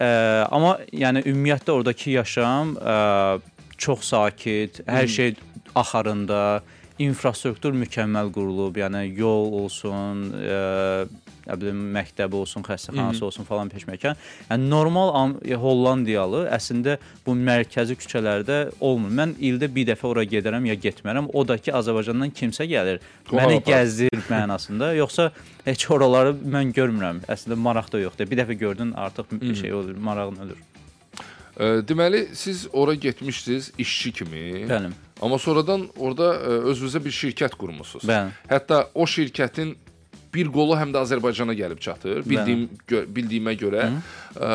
Ə, 0.00 0.10
amma 0.48 0.76
yəni 0.96 1.24
ümumiyyətlə 1.28 1.74
oradakı 1.76 2.14
yaşam 2.14 2.74
ə, 2.80 3.40
çox 3.80 4.10
sakit, 4.12 4.80
hər 4.88 5.08
şey 5.08 5.34
axarında, 5.76 6.60
infrastruktur 7.00 7.72
mükəmməl 7.76 8.28
qurulub, 8.34 8.76
yəni 8.80 9.06
yol 9.16 9.52
olsun, 9.62 10.26
ə, 10.36 11.06
nə 11.48 11.56
bilim 11.60 11.80
məktəbi 11.94 12.36
olsun, 12.36 12.62
xəstəxanası 12.66 13.24
olsun 13.26 13.46
falan 13.48 13.70
peşməkan. 13.72 14.18
Yəni 14.50 14.68
normal 14.70 15.12
Am- 15.18 15.34
Hollandiyalı 15.64 16.44
əslində 16.52 16.98
bu 17.26 17.34
mərkəzi 17.38 17.96
küçələrdə 18.00 18.60
olmur. 18.84 19.10
Mən 19.16 19.34
ildə 19.40 19.70
bir 19.74 19.88
dəfə 19.90 20.06
ora 20.10 20.26
gedərəm 20.28 20.68
ya 20.68 20.76
getmərəm. 20.76 21.30
O 21.32 21.44
da 21.48 21.56
ki 21.58 21.72
Azərbaycandan 21.80 22.34
kimsə 22.36 22.68
gəlir, 22.70 23.00
məni 23.32 23.62
gəzdir 23.66 24.20
mənasında. 24.34 24.92
Yoxsa 25.00 25.30
heç 25.66 25.88
oraları 25.90 26.36
mən 26.36 26.74
görmürəm. 26.76 27.24
Əslində 27.32 27.58
maraq 27.58 27.90
da 27.92 28.04
yoxdur. 28.04 28.28
Bir 28.30 28.44
dəfə 28.44 28.58
gördün, 28.60 28.92
artıq 28.92 29.32
bir 29.40 29.54
şey 29.56 29.72
olur, 29.74 29.96
marağın 29.96 30.44
ölür. 30.46 30.60
E, 31.60 31.64
deməli 31.88 32.26
siz 32.32 32.68
ora 32.72 32.94
getmişsiniz 32.94 33.72
işçi 33.78 34.12
kimi. 34.12 34.44
Bəli. 34.70 34.92
Amma 35.20 35.38
sonradan 35.38 35.86
orada 35.98 36.32
e, 36.34 36.58
özünüzə 36.72 37.02
bir 37.04 37.14
şirkət 37.14 37.56
qurmusunuz. 37.60 38.06
Bəli. 38.08 38.32
Hətta 38.50 38.86
o 38.94 39.06
şirkətin 39.08 39.74
bir 40.34 40.50
qolu 40.54 40.76
həm 40.78 40.94
də 40.94 41.02
Azərbaycana 41.04 41.56
gəlib 41.58 41.80
çatır. 41.82 42.22
Bildiyim 42.28 42.68
gö 42.88 43.04
bildiyimə 43.16 43.56
görə 43.60 43.88
ə, 43.90 44.50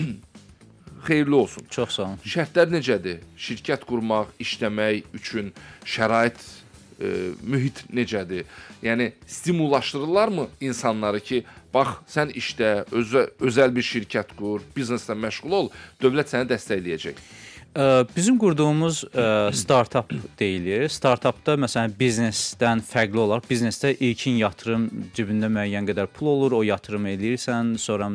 xeyirli 1.06 1.34
olsun. 1.34 1.66
Çox 1.70 1.96
sağ 1.96 2.08
olun. 2.08 2.24
Şərtlər 2.26 2.72
necədir? 2.74 3.22
Şirkət 3.38 3.86
qurmaq, 3.88 4.34
işləmək 4.42 5.14
üçün 5.16 5.52
şərait 5.88 6.40
ə, 6.40 7.12
mühit 7.40 7.84
necədir? 7.94 8.48
Yəni 8.84 9.12
stimullaşdırırlarmı 9.26 10.48
insanları 10.68 11.20
ki, 11.24 11.44
bax 11.74 12.00
sən 12.10 12.34
işdə 12.36 12.72
özə, 12.90 13.28
özəl 13.40 13.72
bir 13.76 13.86
şirkət 13.86 14.34
qur, 14.38 14.64
bizneslə 14.76 15.16
məşğul 15.16 15.56
ol, 15.62 15.70
dövlət 16.02 16.34
səni 16.34 16.50
dəstəkləyəcək. 16.50 17.22
Bizim 18.16 18.38
qurduğumuz 18.38 19.04
startap 19.54 20.10
deyilir. 20.38 20.88
Startapda 20.90 21.54
məsələn 21.54 21.92
biznesdən 21.94 22.82
fərqli 22.82 23.20
olaraq 23.22 23.46
biznesdə 23.46 23.92
ilkin 23.94 24.40
yatırım 24.40 24.88
cibində 25.14 25.46
müəyyən 25.46 25.86
qədər 25.86 26.10
pul 26.10 26.32
olur, 26.32 26.56
o 26.58 26.62
yatırımı 26.66 27.12
eləyirsən, 27.14 27.76
sonra 27.78 28.10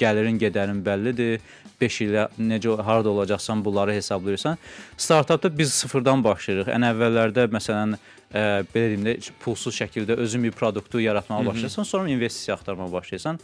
gəlirin 0.00 0.40
gedərin 0.42 0.82
bəllidir. 0.82 1.38
5 1.80 2.00
ilə 2.02 2.26
necə 2.38 2.74
harda 2.82 3.14
olacaqsan 3.14 3.64
bunları 3.64 3.94
hesablayırsan. 3.94 4.58
Startapda 4.96 5.58
biz 5.58 5.72
sıfırdan 5.72 6.24
başlayırıq. 6.24 6.74
Ən 6.74 6.90
əvvəllərdə 6.90 7.46
məsələn 7.54 7.94
ə, 8.34 8.64
belə 8.74 8.90
deyim 8.92 9.06
də 9.06 9.14
pulsuz 9.44 9.76
şəkildə 9.78 10.18
özün 10.18 10.48
bir 10.48 10.56
produktu 10.58 11.00
yaratmağa 11.00 11.46
başlayırsan, 11.46 11.82
sonra 11.82 12.08
investisiya 12.08 12.56
axtarmağa 12.56 12.92
başlayırsan. 12.92 13.38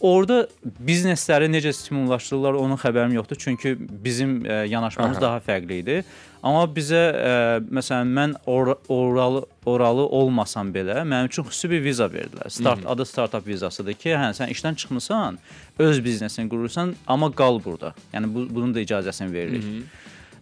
Orada 0.00 0.46
biznesləri 0.64 1.50
necə 1.52 1.74
stimullaşdırırlar, 1.76 2.56
onun 2.56 2.78
xəbərim 2.80 3.14
yoxdur. 3.14 3.36
Çünki 3.36 3.76
bizim 3.78 4.40
ə, 4.44 4.64
yanaşmamız 4.70 5.18
Aha. 5.18 5.22
daha 5.22 5.40
fərqli 5.44 5.80
idi. 5.82 5.96
Amma 6.40 6.62
bizə 6.72 7.00
ə, 7.12 7.32
məsələn 7.68 8.14
mən 8.16 8.34
or 8.48 8.78
oralı 8.88 9.42
oralı 9.68 10.06
olmasam 10.08 10.70
belə 10.72 11.02
mənim 11.04 11.28
üçün 11.28 11.44
xüsusi 11.44 11.68
bir 11.70 11.82
viza 11.84 12.06
verdilər. 12.08 12.48
Start 12.48 12.86
adı 12.88 13.04
startup 13.04 13.46
vizasıdır 13.46 13.98
ki, 14.00 14.14
hə 14.16 14.30
sən 14.38 14.54
işdən 14.54 14.78
çıxmısan, 14.80 15.36
öz 15.78 16.04
biznesini 16.04 16.48
qurursan, 16.48 16.94
amma 17.06 17.28
qal 17.28 17.60
burada. 17.64 17.92
Yəni 18.14 18.32
bu 18.34 18.46
bunun 18.48 18.72
da 18.74 18.80
icazəsini 18.80 19.32
veririk. 19.32 19.68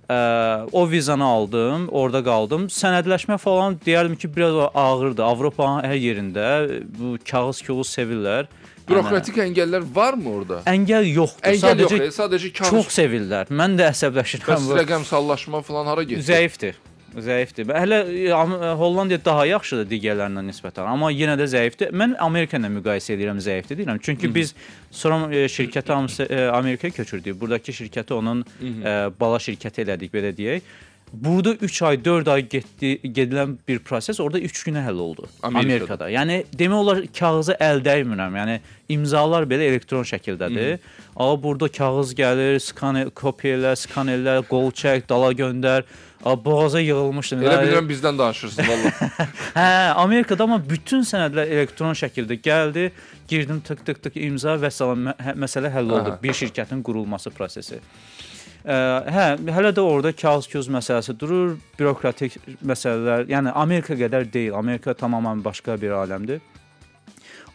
Ə, 0.09 0.19
o 0.73 0.87
vizanı 0.89 1.25
aldım, 1.25 1.83
orada 1.93 2.23
qaldım. 2.25 2.63
Sənədləşmə 2.73 3.37
falan 3.43 3.77
deyərdim 3.85 4.17
ki, 4.17 4.31
biraz 4.33 4.57
ağırdır. 4.73 5.21
Avropanın 5.27 5.85
hər 5.85 5.99
yerində 6.01 6.47
bu 6.97 7.19
kağız-küğüz 7.29 7.91
sevirlər. 7.93 8.49
Bürokratik 8.89 9.37
əngəllər 9.45 9.85
varmı 9.95 10.31
orada? 10.33 10.63
Yəni, 10.65 10.87
əngəl 10.87 11.11
yoxdur. 11.13 11.45
Əngəl 11.51 11.83
yox, 11.85 11.93
sadəcə 11.93 12.07
e, 12.07 12.15
sadəcə 12.17 12.53
kağız. 12.57 12.71
çox 12.73 12.95
sevirlər. 12.97 13.53
Mən 13.53 13.77
də 13.77 13.91
əsəbləşirəm. 13.93 14.49
Bəs 14.49 14.71
rəqəmsallaşma 14.81 15.61
falan 15.67 15.93
hara 15.93 16.07
getdi? 16.09 16.25
Zəifdir. 16.25 16.81
Zəifdir. 17.17 17.71
Hələ 17.73 18.01
e, 18.13 18.25
e, 18.29 18.73
Hollandiya 18.81 19.21
daha 19.25 19.47
yaxşıdır 19.49 19.87
digərlərinə 19.91 20.43
nisbətən, 20.51 20.89
amma 20.89 21.09
yenə 21.15 21.39
də 21.41 21.47
zəifdir. 21.49 21.95
Mən 21.97 22.17
Amerika 22.21 22.61
ilə 22.61 22.69
müqayisə 22.75 23.15
edirəm 23.17 23.41
zəifdir 23.43 23.81
deyirəm. 23.81 24.03
Çünki 24.05 24.29
biz 24.35 24.55
sonra 24.91 25.31
e, 25.35 25.47
şirkəti 25.49 25.95
Amerikaya 26.53 26.91
köçürdük. 26.91 27.41
Buradakı 27.41 27.73
şirkəti 27.73 28.15
onun 28.15 28.45
bala 29.21 29.41
şirkəti 29.41 29.87
elədik 29.87 30.13
belə 30.13 30.35
deyək. 30.37 30.69
Burada 31.13 31.55
3 31.55 31.83
ay, 31.83 32.05
4 32.05 32.29
ay 32.29 32.49
getdi, 32.49 33.01
gedilən 33.03 33.57
bir 33.69 33.79
proses 33.79 34.21
orada 34.21 34.41
3 34.41 34.65
günə 34.67 34.83
həll 34.85 34.99
oldu. 35.01 35.29
Amerikada. 35.43 35.65
Amerikada. 35.65 36.09
Yəni 36.13 36.37
demək 36.53 36.83
olar 36.83 37.01
kağıza 37.19 37.57
əl 37.65 37.81
dəymirəm. 37.85 38.37
Yəni 38.37 38.59
imzalar 38.93 39.49
belə 39.49 39.71
elektron 39.71 40.05
şəkildədir. 40.05 40.79
Amma 41.17 41.43
burada 41.43 41.69
kağız 41.69 42.13
gəlir, 42.19 42.61
skan 42.61 43.01
kopya 43.15 43.57
elə, 43.57 43.73
skan 43.77 44.13
elə, 44.13 44.43
qol 44.51 44.69
çək, 44.71 45.09
dala 45.09 45.33
göndər. 45.33 45.89
Boğaza 46.45 46.81
yığılmışdı. 46.81 47.39
Elə 47.45 47.59
bilirəm 47.63 47.89
bizdən 47.89 48.19
danışırsınız 48.19 48.69
vallah. 48.69 49.01
Hə, 49.59 49.93
Amerikada 50.05 50.45
amma 50.45 50.59
bütün 50.71 51.05
sənədlər 51.07 51.49
elektron 51.57 51.97
şəkildə 51.99 52.39
gəldi. 52.45 52.91
Girdim 53.29 53.61
tık 53.61 53.87
tık 53.87 54.03
tık 54.03 54.17
imza 54.17 54.57
və 54.61 54.71
salam 54.71 55.11
hə- 55.13 55.37
məsələ 55.45 55.73
həll 55.73 55.91
oldu. 55.93 56.15
Aha. 56.17 56.23
Bir 56.23 56.37
şirkətin 56.37 56.83
qurulması 56.83 57.31
prosesi. 57.31 57.81
Ə, 58.65 58.77
hə, 59.15 59.27
hələ 59.55 59.73
də 59.73 59.81
orada 59.81 60.13
kağız-küz 60.13 60.69
məsələsi 60.75 61.15
durur, 61.21 61.57
bürokratik 61.79 62.37
məsələlər. 62.67 63.29
Yəni 63.33 63.55
Amerika 63.55 63.95
qədər 63.99 64.33
deyil. 64.33 64.55
Amerika 64.59 64.95
tamamilə 64.95 65.45
başqa 65.45 65.81
bir 65.81 65.97
aləmdir. 66.03 66.41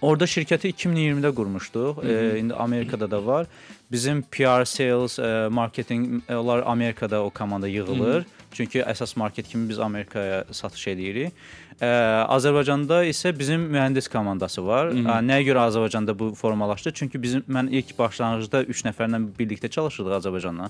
Orada 0.04 0.28
şirkəti 0.28 0.74
2020-də 0.74 1.30
qurmuşduq. 1.36 2.02
E, 2.04 2.40
indi 2.40 2.54
Amerikada 2.54 3.12
da 3.12 3.26
var. 3.26 3.48
Bizim 3.92 4.22
PR, 4.22 4.66
sales, 4.66 5.20
e, 5.20 5.48
marketing 5.52 6.24
onlar 6.30 6.64
Amerikada 6.66 7.24
o 7.24 7.30
komanda 7.30 7.68
yığılır. 7.68 8.26
Çünki 8.54 8.84
əsas 8.86 9.16
market 9.18 9.48
kimi 9.50 9.70
biz 9.70 9.80
Amerikaya 9.80 10.44
satış 10.52 10.88
eləyirik. 10.94 11.46
E, 11.82 11.90
Azərbaycanda 12.36 13.04
isə 13.10 13.34
bizim 13.38 13.68
mühəndis 13.74 14.10
komandası 14.12 14.66
var. 14.66 14.92
E, 14.94 15.04
nəyə 15.28 15.48
görə 15.50 15.68
Azərbaycanda 15.70 16.16
bu 16.20 16.32
formalaşdı? 16.38 16.94
Çünki 17.02 17.22
bizim 17.22 17.46
mən 17.50 17.72
ilk 17.74 17.96
başlanğıcda 18.00 18.64
3 18.70 18.86
nəfərlə 18.90 19.22
birlikdə 19.40 19.72
çalışırdıq 19.74 20.20
Azərbaycanla. 20.22 20.70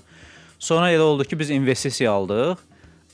Sonra 0.58 0.92
elə 0.94 1.04
oldu 1.04 1.26
ki, 1.28 1.38
biz 1.38 1.50
investisiya 1.50 2.12
aldıq. 2.12 2.62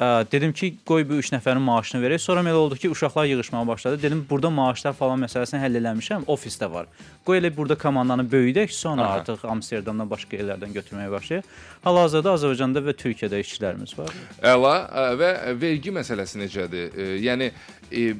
Ə, 0.01 0.25
dedim 0.33 0.53
ki, 0.57 0.71
qoy 0.89 1.05
bu 1.05 1.19
3 1.21 1.35
nəfərin 1.35 1.61
maaşını 1.61 2.01
verək. 2.01 2.23
Sonra 2.25 2.41
elə 2.41 2.57
oldu 2.57 2.77
ki, 2.81 2.89
uşaqlar 2.95 3.27
yığılmağa 3.29 3.67
başladı. 3.69 3.99
Dedim, 4.03 4.23
burada 4.31 4.51
maaşlar 4.51 4.95
falan 4.97 5.21
məsələsini 5.27 5.61
həll 5.61 5.77
eləmişəm, 5.77 6.25
ofisdə 6.25 6.71
var. 6.73 6.89
Qoy 7.29 7.43
elə 7.43 7.51
burada 7.57 7.77
komandanı 7.79 8.25
böyüdək, 8.33 8.73
sonra 8.73 9.05
Aha. 9.05 9.19
artıq 9.21 9.45
Amsterdamdan 9.45 10.09
başqa 10.09 10.41
yerlərdən 10.41 10.73
götürməyə 10.79 11.13
başlayaq. 11.13 11.53
Hal-hazırda 11.85 12.33
Azərbaycanda 12.39 12.85
və 12.89 12.97
Türkiyədə 13.03 13.43
işçilərimiz 13.45 13.93
var. 13.99 14.17
Əla 14.55 14.75
ə, 14.89 15.07
və 15.21 15.31
vergi 15.61 15.93
məsələsi 15.93 16.41
necədir? 16.47 16.97
E, 16.97 17.11
Yəni 17.21 17.53
e, 17.93 18.15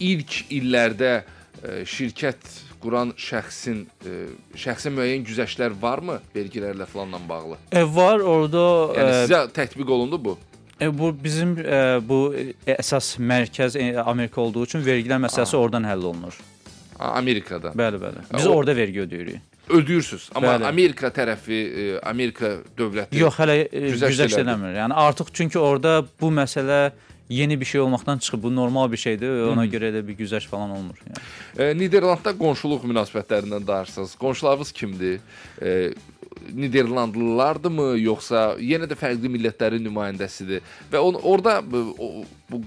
ilk 0.00 0.40
illərdə 0.56 1.12
e, 1.20 1.84
şirkət 1.84 2.48
quran 2.80 3.12
şəxsin 3.20 3.84
e, 4.08 4.18
şəxsə 4.56 4.88
müəyyən 4.94 5.28
güzəştlər 5.28 5.76
varmı 5.80 6.22
vergilərlə 6.34 6.88
falanla 6.88 7.20
bağlı? 7.28 7.60
E, 7.72 7.84
var 7.84 8.24
orada 8.24 8.66
Yəni 8.96 9.08
e, 9.12 9.24
sizə 9.26 9.46
tətbiq 9.52 9.90
olundu 10.00 10.24
bu? 10.24 10.38
E, 10.80 10.98
bu 10.98 11.16
bizim 11.24 11.58
e, 11.58 12.00
bu 12.08 12.34
e, 12.34 12.74
əsas 12.76 13.14
mərkəz 13.18 13.78
Amerika 14.04 14.40
olduğu 14.40 14.64
üçün 14.68 14.84
vergilər 14.86 15.20
məsələsi 15.26 15.56
oradan 15.56 15.84
həll 15.84 16.04
olunur. 16.12 16.36
Amerikada. 16.98 17.72
Bəli, 17.76 18.00
bəli. 18.00 18.24
Biz 18.36 18.46
o- 18.46 18.54
orada 18.56 18.76
vergi 18.76 19.00
ödəyirik. 19.04 19.40
Ödəyirsiniz. 19.68 20.28
Amma 20.34 20.46
Bəli. 20.54 20.64
Amerika 20.68 21.08
tərəfi, 21.10 21.56
Amerika 22.06 22.52
dövləti 22.78 23.18
Yox, 23.18 23.34
hələ 23.42 23.56
Güzəşt 23.72 24.38
eləmir. 24.40 24.76
Yəni 24.78 24.94
artıq 24.94 25.32
çünki 25.34 25.58
orada 25.58 26.04
bu 26.20 26.30
məsələ 26.30 26.92
yeni 27.28 27.60
bir 27.60 27.64
şey 27.66 27.80
olmaqdan 27.80 28.18
çıxıb. 28.18 28.42
Bu 28.42 28.54
normal 28.56 28.92
bir 28.92 28.96
şeydir. 28.96 29.42
Ona 29.50 29.64
görə 29.66 29.90
elə 29.90 30.04
bir 30.06 30.14
güzəşt 30.16 30.46
falan 30.46 30.70
olmur. 30.70 30.94
Yəni. 31.08 31.18
E, 31.58 31.72
Niderlandda 31.78 32.32
qonşuluq 32.38 32.86
münasibətlərindən 32.86 33.66
danışırsınız. 33.66 34.14
Qonşularınız 34.14 34.72
kimdir? 34.72 35.18
E, 35.62 35.90
Niderlandlılardırmı 36.54 37.88
yoxsa 38.00 38.48
yenə 38.62 38.88
də 38.90 38.98
fərqli 38.98 39.30
millətlərin 39.32 39.84
nümayəndəsidir? 39.86 40.64
Və 40.92 41.02
on, 41.02 41.18
orada 41.22 41.58
bu, 41.64 42.24
bu 42.50 42.62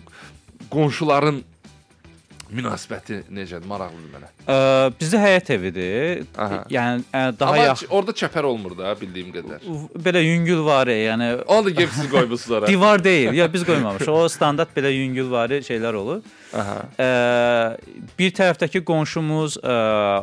qonşuların 0.72 1.44
münasibəti 2.56 3.20
necədir? 3.34 3.68
Maraqlıdır 3.70 4.10
mənə. 4.14 4.30
Ə, 4.50 4.56
bizdə 5.00 5.20
həyət 5.22 5.52
evidir. 5.56 6.24
Aha. 6.38 6.60
Yəni 6.74 7.04
ə, 7.14 7.22
daha 7.40 7.54
Amma 7.54 7.64
yaxşı 7.68 7.86
ç- 7.86 7.92
orada 7.98 8.16
çəpər 8.22 8.48
olmur 8.50 8.74
da 8.78 8.94
bildiyim 9.00 9.30
qədər. 9.36 9.66
belə 10.06 10.24
yüngülvari, 10.26 10.96
yəni 11.06 11.30
Onu 11.46 11.70
da 11.70 11.74
gəlib 11.78 11.94
siz 11.98 12.10
qoymusunuz 12.12 12.58
ora. 12.58 12.68
divar 12.74 13.04
deyil. 13.04 13.34
Ya 13.38 13.48
biz 13.54 13.66
qoymamışıq. 13.68 14.10
O 14.10 14.28
standart 14.30 14.74
belə 14.78 14.92
yüngülvari 14.96 15.62
şeylər 15.68 15.94
olur. 16.02 16.22
Aha. 16.58 16.80
Ə, 16.98 17.10
bir 18.20 18.34
tərəfdəki 18.40 18.82
qonşumuz 18.88 19.60
ə, 19.62 19.78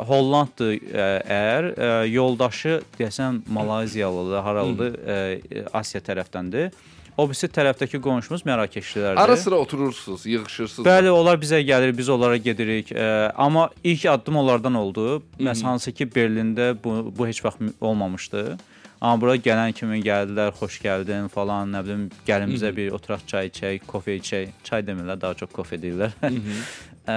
Hollanddır 0.09 0.75
ə, 0.75 1.07
əgər 1.23 1.71
ə, 1.77 1.93
yoldaşı 2.11 2.81
desəm 2.99 3.43
Malayziyalıdır, 3.47 4.43
haralıdır, 4.43 4.99
ə, 4.99 5.65
Asiya 5.79 6.03
tərəfdəndir. 6.03 6.71
O 7.17 7.25
birisi 7.25 7.49
tərəfdəki 7.49 7.97
qonşumuz 8.05 8.43
Mərakeşlilərdir. 8.45 9.19
Ara 9.23 9.37
sıra 9.41 9.57
oturursunuz, 9.65 10.27
yığışırsınız. 10.29 10.85
Bəli, 10.85 11.09
onlar 11.09 11.39
bizə 11.41 11.63
gəlir, 11.65 11.95
biz 11.97 12.11
onlara 12.13 12.37
gedirik. 12.37 12.91
Ə, 12.93 13.31
amma 13.33 13.71
ilk 13.85 14.05
addım 14.13 14.37
onlardan 14.43 14.77
oldu. 14.77 15.23
Məs 15.41 15.63
hansı 15.65 15.95
ki 15.97 16.11
Berlində 16.13 16.75
bu 16.85 16.99
bu 17.17 17.29
heç 17.29 17.41
vaxt 17.45 17.63
olmamışdı. 17.81 18.59
Amma 19.01 19.21
bura 19.21 19.37
gələn 19.41 19.73
kimi 19.77 20.03
gəldilər, 20.05 20.53
xoş 20.61 20.77
gəldin 20.85 21.33
falan, 21.33 21.73
nə 21.73 21.83
bilim, 21.85 22.05
gəlin 22.29 22.53
bizə 22.53 22.75
bir 22.77 22.93
oturaq 22.97 23.25
çay 23.29 23.49
içək, 23.49 23.89
kofe 23.89 24.17
içək. 24.21 24.53
Çay 24.65 24.85
demirlər, 24.85 25.21
daha 25.21 25.37
çox 25.41 25.53
kofe 25.57 25.81
deyirlər. 25.81 26.13
Ə, 26.21 27.17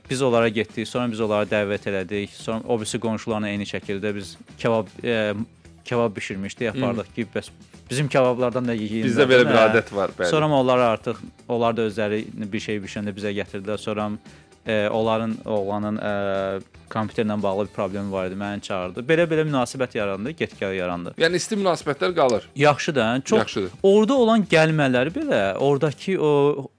biz 0.10 0.22
onlara 0.28 0.52
getdik, 0.52 0.88
sonra 0.88 1.08
biz 1.12 1.24
onlara 1.24 1.48
dəvət 1.48 1.88
elədik. 1.88 2.36
Sonra 2.36 2.68
o 2.68 2.76
birisi 2.80 3.00
qonşularına 3.00 3.52
eyni 3.54 3.68
şəkildə 3.68 4.12
biz 4.16 4.36
kebab 4.60 4.92
ə, 5.00 5.34
kebab 5.88 6.16
bişirmişdik, 6.16 6.68
yapardıq 6.68 7.12
ki, 7.16 7.28
bəs 7.32 7.52
bizim 7.90 8.08
kebablardan 8.08 8.68
da 8.68 8.74
yeyin. 8.74 9.06
Bizdə 9.06 9.28
belə 9.28 9.46
bir 9.48 9.60
adət 9.66 9.94
var, 9.94 10.12
bəli. 10.18 10.30
Sonra 10.30 10.48
onlar 10.48 10.78
artıq 10.78 11.22
onlar 11.48 11.76
da 11.76 11.88
özləri 11.88 12.24
bir 12.52 12.60
şey 12.60 12.82
bişəndə 12.84 13.14
bizə 13.16 13.32
gətirdilər. 13.36 13.78
Sonra 13.78 14.10
e, 14.66 14.88
onların 14.88 15.36
oğlanın 15.44 15.96
e, 15.96 16.12
kompüterlə 16.90 17.42
bağlı 17.42 17.66
bir 17.66 17.72
problemi 17.72 18.12
var 18.12 18.28
idi, 18.28 18.36
məni 18.40 18.60
çağırdı. 18.60 19.04
Belə-belə 19.08 19.44
münasibət 19.48 19.96
yarandı, 19.98 20.32
get-gəl 20.36 20.74
yarandı. 20.76 21.14
Yəni 21.20 21.40
isti 21.40 21.56
münasibətlər 21.56 22.14
qalır. 22.16 22.48
Yaxşıdır, 22.56 23.02
hə? 23.02 23.22
çox 23.24 23.38
Yaxşıdır. 23.38 23.70
orada 23.82 24.14
olan 24.14 24.46
gəlmələr 24.50 25.12
belə, 25.14 25.42
oradakı 25.56 26.16
o 26.20 26.30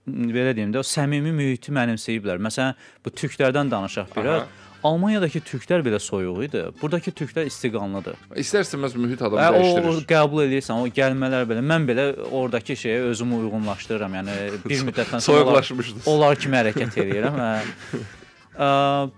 belə 0.08 0.56
deyim 0.56 0.74
də, 0.74 0.82
o 0.82 0.86
səmimi 0.86 1.34
mühiti 1.34 1.74
mənimsəyiblər. 1.76 2.42
Məsələn, 2.42 2.78
bu 3.06 3.10
türklərdən 3.10 3.72
danışaq 3.72 4.16
biraz. 4.18 4.42
Aha. 4.42 4.69
Almaniyadakı 4.84 5.40
türklər 5.44 5.82
belə 5.84 6.00
soyuq 6.00 6.38
idi. 6.46 6.62
Buradakı 6.82 7.12
türklər 7.12 7.50
istiqanlıdır. 7.50 8.16
İstər-istəməz 8.40 8.96
mühit 8.98 9.22
adamı 9.22 9.42
Hə, 9.42 9.50
o, 9.50 9.58
o 9.60 9.64
dəyişdirir. 9.64 10.06
qəbul 10.12 10.44
edirsən, 10.46 10.80
o 10.84 10.88
gəlmələr 11.00 11.48
belə. 11.50 11.64
Mən 11.72 11.88
belə 11.90 12.06
oradakı 12.30 12.78
şeyə 12.80 13.02
özümü 13.10 13.42
uyğunlaşdırıram. 13.44 14.16
Yəni 14.22 14.38
bir 14.64 14.84
müddətdən 14.92 15.20
sonra 15.20 15.42
onlar, 15.44 15.64
Soyuqlaşmışdınız. 15.68 16.08
onlar 16.14 16.40
kimi 16.40 16.56
hərəkət 16.62 16.98
edirəm. 17.04 17.42
Hə. 17.44 17.52
Ə, 18.60 18.70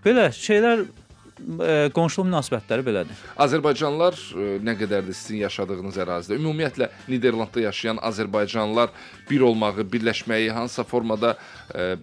belə 0.05 0.27
şeylər 0.37 0.81
ə, 0.85 1.75
qonşuluq 1.95 2.27
münasibətləri 2.29 2.83
belədir. 2.85 3.21
Azərbaycanlılar 3.41 4.17
nə 4.65 4.75
qədərdir 4.77 5.17
sizin 5.17 5.39
yaşadığınız 5.43 5.97
ərazidə? 6.03 6.37
Ümumiyyətlə 6.37 6.89
Niderlandda 7.09 7.63
yaşayan 7.67 8.01
Azərbaycanlılar 8.05 8.93
bir 9.29 9.41
olmağı, 9.49 9.85
birləşməyi 9.93 10.51
hansısa 10.53 10.83
formada 10.85 11.33
e, 11.73 11.95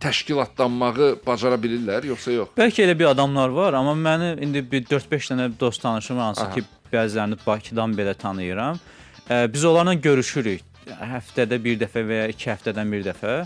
təşkilatlanmağı 0.00 1.18
bacara 1.26 1.58
bilirlər, 1.60 2.06
yoxsa 2.12 2.34
yox? 2.34 2.52
Bəlkə 2.58 2.84
elə 2.86 2.96
bir 2.98 3.10
adamlar 3.12 3.52
var, 3.54 3.76
amma 3.78 3.94
məni 3.98 4.32
indi 4.44 4.62
bir 4.72 4.84
4-5 4.90 5.32
dənə 5.32 5.48
dost 5.60 5.82
tanışım 5.82 6.18
hansı 6.22 6.44
Aha. 6.46 6.54
ki, 6.54 6.64
bəzilərini 6.92 7.38
Bakıdan 7.46 7.94
belə 7.98 8.14
tanıyıram. 8.18 8.78
Ə, 9.28 9.46
biz 9.52 9.64
onlarla 9.68 9.94
görüşürük. 9.94 10.62
Həftədə 10.88 11.58
bir 11.64 11.80
dəfə 11.82 12.04
və 12.08 12.22
ya 12.22 12.28
2 12.32 12.52
həftədən 12.54 12.92
bir 12.92 13.02
dəfə. 13.10 13.40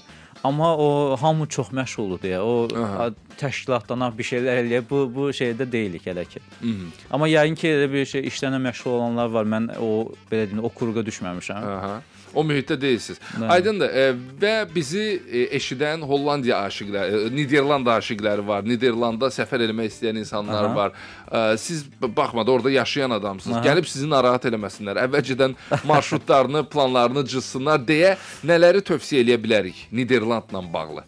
Amma 0.45 0.73
o 0.77 1.17
hamı 1.21 1.47
çox 1.47 1.69
məşğuldur 1.71 2.19
deyə. 2.23 2.39
O 2.43 2.67
Aha. 2.85 3.11
təşkilatlanaq 3.39 4.17
bir 4.19 4.27
şeylər 4.27 4.63
eləyə 4.65 4.81
bu 4.91 5.05
bu 5.15 5.29
şeydə 5.35 5.67
deyilik 5.71 6.07
hələ 6.07 6.25
ki. 6.27 6.41
Mhm. 6.61 6.89
Amma 7.11 7.29
yəqin 7.31 7.55
ki 7.59 7.69
elə 7.69 7.91
bir 7.93 8.07
şey 8.13 8.27
işlərlə 8.31 8.59
məşğul 8.69 8.97
olanlar 8.97 9.31
var. 9.31 9.47
Mən 9.47 9.71
o 9.79 9.91
belə 10.31 10.49
deyim, 10.51 10.65
o 10.65 10.69
kuruğa 10.69 11.05
düşməmişəm. 11.07 11.69
Aha. 11.77 12.01
O 12.35 12.45
mühitdə 12.45 12.81
deyilsiniz. 12.81 13.21
Bəli. 13.37 13.49
Aydındır. 13.57 13.95
E, 13.95 14.05
və 14.43 14.55
bizi 14.75 15.05
e, 15.31 15.45
eşidən 15.59 16.05
Hollandiya 16.09 16.63
aşiqləri, 16.67 17.27
e, 17.29 17.33
Niderland 17.37 17.87
aşiqləri 17.87 18.47
var. 18.47 18.65
Niderlanda 18.67 19.31
səfər 19.35 19.67
eləmək 19.67 19.93
istəyən 19.93 20.21
insanlar 20.23 20.69
Aha. 20.69 20.75
var. 20.77 20.93
E, 21.33 21.57
siz 21.59 21.85
baxmadı 22.03 22.51
orada 22.51 22.71
yaşayan 22.71 23.11
adamsınız. 23.19 23.57
Aha. 23.57 23.65
Gəlib 23.67 23.89
sizi 23.89 24.11
narahat 24.11 24.47
eləməsinlər. 24.49 25.03
Əvvəlcədən 25.07 25.57
marşrutlarını, 25.89 26.65
planlarını 26.73 27.27
cızsınlar 27.35 27.83
deyə 27.89 28.17
nələri 28.45 28.85
tövsiyə 28.87 29.25
eləyə 29.27 29.41
bilərik 29.43 29.87
Niderlandla 29.93 30.65
bağlı? 30.73 31.05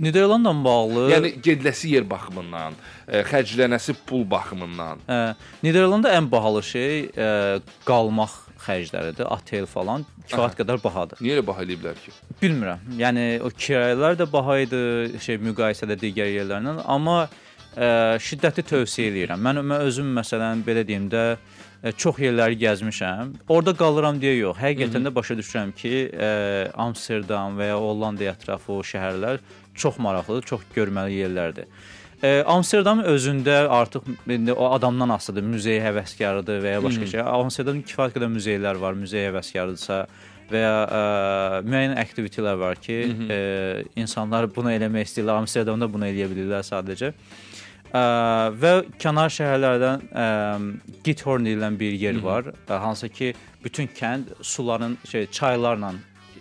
Niderlandla 0.00 0.52
bağlı 0.64 1.04
Yəni 1.12 1.30
gediləsi 1.40 1.94
yer 1.94 2.04
baxımından, 2.10 2.74
e, 3.08 3.22
xərclənəsi 3.30 3.94
pul 4.06 4.26
baxımından. 4.28 5.00
Hə, 5.08 5.20
Niderlanda 5.64 6.12
ən 6.18 6.28
bahalı 6.30 6.62
şey 6.66 7.06
ə, 7.16 7.30
qalmaq 7.88 8.34
xərcləridir. 8.66 9.28
Otel 9.32 9.66
falan 9.70 10.04
kifayət 10.26 10.58
qədər 10.60 10.82
bahadır. 10.82 11.22
Niyə 11.22 11.38
elə 11.38 11.46
baha 11.46 11.64
eləyiblər 11.66 11.98
ki? 12.02 12.14
Bilmirəm. 12.42 12.86
Yəni 13.00 13.26
o 13.46 13.50
kirayə 13.50 14.14
də 14.20 14.28
baha 14.30 14.60
idi, 14.64 14.80
şey 15.22 15.40
müqayisədə 15.46 15.98
digər 16.00 16.32
yerlərlə, 16.34 16.78
amma 16.84 17.26
ə, 17.76 18.16
şiddətli 18.22 18.66
tövsiyə 18.72 19.12
eləyirəm. 19.12 19.46
Mən, 19.46 19.62
mən 19.70 19.86
özüm 19.86 20.10
məsələn 20.18 20.64
belə 20.66 20.84
deyim 20.88 21.08
də 21.12 21.24
ə, 21.36 21.92
çox 21.92 22.20
yerləri 22.24 22.58
gəzmişəm. 22.62 23.34
Orda 23.52 23.76
qalıram 23.76 24.20
deyə 24.22 24.38
yox. 24.40 24.58
Həqiqətən 24.62 25.06
də 25.08 25.14
başa 25.14 25.36
düşürəm 25.38 25.74
ki, 25.76 25.94
ə, 26.10 26.32
Amsterdam 26.86 27.58
və 27.60 27.70
ya 27.72 27.78
Hollandiya 27.82 28.34
ətrafı 28.36 28.74
o 28.78 28.82
şəhərlər 28.86 29.42
çox 29.76 30.00
maraqlıdır, 30.00 30.48
çox 30.54 30.66
görməli 30.74 31.22
yerlərdir. 31.22 31.68
E, 32.22 32.42
Amsterdamın 32.46 33.04
özündə 33.04 33.66
artıq 33.68 34.06
indi 34.28 34.52
o 34.52 34.70
adamdan 34.72 35.08
asılıdır, 35.08 35.44
muzey 35.52 35.80
həvəskarıdır 35.84 36.62
və 36.64 36.70
ya 36.76 36.84
başqa 36.84 37.08
şey. 37.10 37.20
Amsterdamda 37.20 37.84
kifayət 37.90 38.16
qədər 38.16 38.30
muzeylər 38.32 38.80
var, 38.80 38.96
muzey 38.96 39.26
həvəskarıdırsa 39.28 39.98
və 40.48 40.62
ya 40.62 40.72
ə, 40.86 41.02
müəyyən 41.66 41.96
aktivitetlər 42.00 42.56
var 42.60 42.80
ki, 42.80 42.96
ə, 43.28 43.38
insanlar 44.00 44.48
bunu 44.54 44.72
eləmək 44.72 45.10
istəyirlər. 45.10 45.42
Amsterdamda 45.42 45.90
bunu 45.92 46.08
eləyə 46.08 46.30
bilirlər 46.32 46.64
sadəcə. 46.64 47.12
Ə, 47.92 48.02
və 48.64 48.72
kənar 49.02 49.36
şəhərlərdən 49.36 50.08
ə, 50.08 50.26
Githorn 51.04 51.44
deyilən 51.44 51.76
bir 51.76 52.00
yer 52.00 52.22
var, 52.24 52.48
ə, 52.64 52.80
hansı 52.80 53.12
ki, 53.12 53.34
bütün 53.64 53.92
kənd 53.92 54.32
suların 54.40 54.96
şey 55.04 55.26
çaylarla 55.26 55.92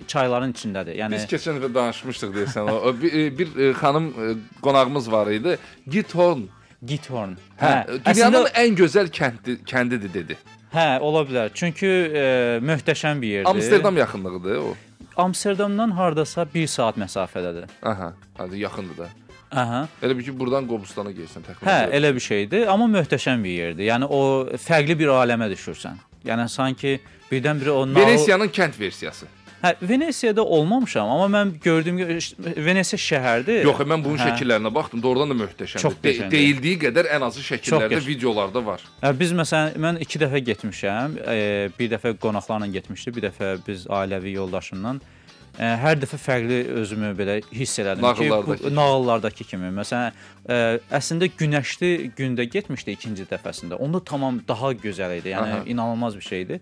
çayların 0.08 0.54
içindədir. 0.54 0.98
Yəni 1.00 1.20
Biz 1.20 1.28
keçən 1.32 1.60
dəfə 1.60 1.72
danışmışdıq 1.74 2.34
deyəsən. 2.38 2.72
O, 2.72 2.94
bir, 3.02 3.38
bir 3.38 3.56
e, 3.56 3.72
xanım 3.74 4.08
e, 4.10 4.34
qonağımız 4.62 5.12
var 5.12 5.32
idi. 5.32 5.58
Githorn. 5.88 6.48
Githorn. 6.86 7.36
Hə, 7.62 7.74
dünyanın 8.06 8.50
ən 8.54 8.78
gözəl 8.78 9.12
kəndi 9.20 9.58
kəndidir 9.66 10.14
dedi. 10.14 10.38
Hə, 10.74 11.00
ola 11.00 11.24
bilər. 11.28 11.54
Çünki 11.54 11.88
ə, 11.88 12.26
möhtəşəm 12.66 13.22
bir 13.22 13.38
yerdir. 13.38 13.50
Amsterdam 13.50 13.98
yaxınlığıdır 13.98 14.58
o. 14.58 14.74
Amsterdamdan 15.18 15.92
hardasa 15.92 16.46
1 16.54 16.68
saat 16.68 16.98
məsafədədir. 16.98 17.70
Aha, 17.84 18.14
hadi 18.38 18.60
yaxındır 18.60 18.98
da. 18.98 19.08
Aha. 19.52 19.88
Elə 20.04 20.18
bir 20.18 20.26
ki, 20.28 20.34
buradan 20.40 20.68
Qobustana 20.68 21.14
gəlsən 21.16 21.46
təxminən. 21.46 21.70
Hə, 21.70 21.92
elə 21.96 22.12
bir 22.16 22.20
şeydir, 22.20 22.68
amma 22.68 22.90
möhtəşəm 22.98 23.44
bir 23.44 23.56
yerdir. 23.56 23.88
Yəni 23.88 24.10
o 24.12 24.22
fərqli 24.60 24.98
bir 25.00 25.14
aləmə 25.16 25.48
düşürsən. 25.54 26.02
Yəni 26.28 26.50
sanki 26.52 26.98
birdən-birə 27.32 27.72
o. 27.72 27.86
Venesiyanın 27.96 28.52
kənd 28.52 28.80
versiyası. 28.80 29.30
Hə, 29.66 29.74
Venesiyada 29.82 30.44
olmamışam, 30.46 31.10
amma 31.10 31.26
mən 31.38 31.54
gördüyüm 31.64 31.98
Venesiya 32.68 33.00
şəhərdir. 33.02 33.64
Yox, 33.66 33.80
mən 33.90 34.04
bunun 34.06 34.20
Hə. 34.22 34.28
şəkillərinə 34.30 34.70
baxdım. 34.76 35.02
Doğrudan 35.02 35.34
da 35.34 35.38
möhtəşəmdir. 35.40 35.96
De 36.04 36.30
deyildiyi 36.30 36.78
qədər 36.84 37.10
ən 37.16 37.26
azı 37.26 37.42
şəkillərdə, 37.48 37.98
videolarda 38.06 38.62
var. 38.66 38.86
Hə, 39.02 39.14
biz 39.18 39.34
məsələn 39.34 39.82
mən 39.82 39.98
2 40.06 40.22
dəfə 40.22 40.44
getmişəm. 40.52 41.18
E, 41.26 41.38
bir 41.80 41.90
dəfə 41.96 42.14
qonaqlarla 42.22 42.70
getmişdik, 42.78 43.18
bir 43.18 43.30
dəfə 43.32 43.56
biz 43.66 43.88
ailəvi 43.90 44.36
yoldaşımla. 44.38 45.00
E, 45.56 45.68
hər 45.80 46.00
dəfə 46.02 46.18
fərqli 46.20 46.58
özümü 46.82 47.12
belə 47.16 47.38
hiss 47.56 47.80
elədim 47.80 48.04
Nağıllardakı 48.04 48.58
ki, 48.58 48.64
bu, 48.66 48.76
nağıllardakı 48.76 49.48
kimi. 49.52 49.70
Məsələn, 49.78 50.18
e, 50.50 50.58
əslində 51.00 51.30
günəşli 51.40 51.92
gündə 52.18 52.48
getmişdik 52.52 53.00
ikinci 53.00 53.28
dəfəsində. 53.30 53.80
Onda 53.80 54.04
tamam 54.04 54.42
daha 54.48 54.74
gözəl 54.74 55.18
idi. 55.20 55.32
Yəni 55.36 55.60
Aha. 55.60 55.62
inanılmaz 55.66 56.18
bir 56.20 56.28
şeydir. 56.28 56.60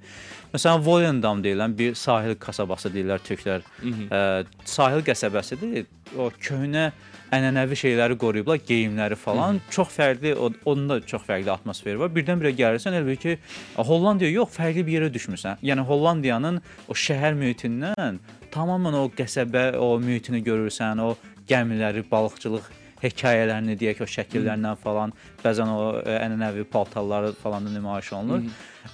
Məsələn, 0.54 0.86
Volendam 0.86 1.42
deyilən 1.44 1.74
bir 1.78 1.98
sahil 1.98 2.38
kasabası 2.40 2.94
deyirlər 2.94 3.26
türklər. 3.26 3.66
Ə, 3.82 4.22
sahil 4.66 5.02
qəsəbəsidir. 5.08 5.90
O 6.20 6.30
köhnə 6.38 6.92
ənənəvi 7.34 7.78
şeyləri 7.80 8.18
qoruyublar, 8.22 8.60
geyimləri 8.68 9.18
falan. 9.18 9.58
Çox 9.74 9.90
fərqli, 9.96 10.36
onun 10.38 10.86
da 10.90 11.00
çox 11.02 11.24
fərqli 11.26 11.50
atmosferi 11.50 11.98
var. 11.98 12.12
Birdən-birə 12.14 12.54
gəlirsən 12.60 12.94
elə 13.00 13.08
bil 13.08 13.18
ki, 13.18 13.38
Hollandiya 13.80 14.30
yox, 14.36 14.54
fərqli 14.54 14.86
bir 14.86 15.00
yerə 15.00 15.10
düşmüsən. 15.14 15.64
Yəni 15.66 15.88
Hollandiyanın 15.90 16.62
o 16.86 16.98
şəhər 17.08 17.34
mühitindən 17.40 18.22
tamamilə 18.54 19.04
o 19.04 19.12
qəsəbə, 19.18 19.66
o 19.82 19.98
mühitini 20.00 20.44
görürsən, 20.46 21.02
o 21.04 21.16
gəmiləri, 21.50 22.06
balıqçılıq 22.12 22.70
hekayələrini 23.04 23.76
deyək 23.80 24.04
o 24.06 24.08
şəkillərlə 24.08 24.76
falan, 24.80 25.12
bəzən 25.44 25.72
o 25.74 25.80
ə, 26.00 26.20
ənənəvi 26.24 26.64
paltarları 26.72 27.34
falan 27.42 27.66
da 27.68 27.74
nümayiş 27.74 28.14
olunur. 28.16 28.46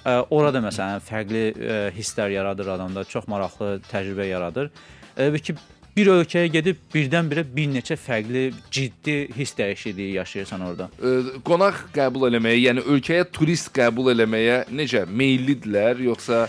Ə, 0.02 0.16
orada 0.34 0.62
məsələn 0.64 1.04
fərqli 1.06 1.44
ə, 1.52 1.76
hisslər 1.94 2.32
yaradır 2.34 2.72
adamda, 2.74 3.04
çox 3.06 3.28
maraqlı 3.30 3.76
təcrübə 3.90 4.26
yaradır. 4.32 4.72
Bil 5.14 5.44
ki, 5.44 5.54
bir 5.94 6.10
ölkəyə 6.16 6.50
gedib 6.56 6.80
birdən-birə 6.90 7.44
bir 7.54 7.70
neçə 7.70 7.94
fərqli 8.00 8.48
ciddi 8.72 9.16
hiss 9.36 9.54
dəyişikliyi 9.58 10.16
yaşayırsan 10.18 10.66
orada. 10.66 10.88
Ə, 10.98 11.42
qonaq 11.46 11.84
qəbul 11.94 12.26
eləməyə, 12.32 12.64
yəni 12.64 12.86
ölkəyə 12.96 13.28
turist 13.30 13.70
qəbul 13.76 14.10
eləməyə 14.16 14.64
necə 14.74 15.04
meyllidirlər, 15.06 16.02
yoxsa 16.08 16.48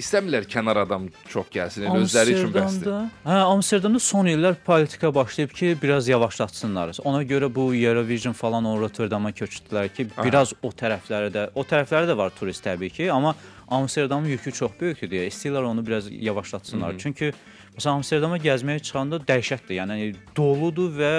istəmirlər 0.00 0.46
kənar 0.48 0.80
adam 0.84 1.08
çox 1.28 1.50
gəlsin, 1.52 1.84
elə 1.88 2.02
özləri 2.04 2.34
üçün 2.38 2.52
bəsdir. 2.54 2.88
Hə, 3.26 3.36
Amsterdamda 3.42 4.00
son 4.00 4.30
illər 4.30 4.56
politika 4.64 5.12
başlayıb 5.14 5.52
ki, 5.56 5.74
biraz 5.82 6.08
yavaşlatsınlar. 6.08 6.96
Ona 7.04 7.22
görə 7.28 7.50
bu 7.54 7.70
Eurovision 7.74 8.32
falan 8.36 8.64
o 8.64 8.78
Rotterdama 8.80 9.32
köçdülər 9.36 9.90
ki, 9.92 10.08
biraz 10.24 10.54
o 10.62 10.72
tərəfləri 10.72 11.32
də, 11.34 11.48
o 11.54 11.64
tərəfləri 11.64 12.08
də 12.08 12.16
var 12.16 12.32
turist 12.38 12.64
təbii 12.64 12.90
ki, 12.90 13.10
amma 13.12 13.34
Amsterdamın 13.70 14.28
yükü 14.28 14.52
çox 14.52 14.72
böyükdür 14.80 15.10
deyə 15.10 15.28
istəyirlər 15.30 15.68
onu 15.68 15.86
biraz 15.86 16.08
yavaşlatsınlar. 16.10 16.96
Çünki 16.98 17.30
məsələn 17.76 18.00
Amsterdama 18.00 18.40
gəzməyə 18.42 18.82
çıxanda 18.82 19.20
dəhşətdir. 19.28 19.76
Yəni 19.78 20.14
doludur 20.36 20.90
və 20.96 21.12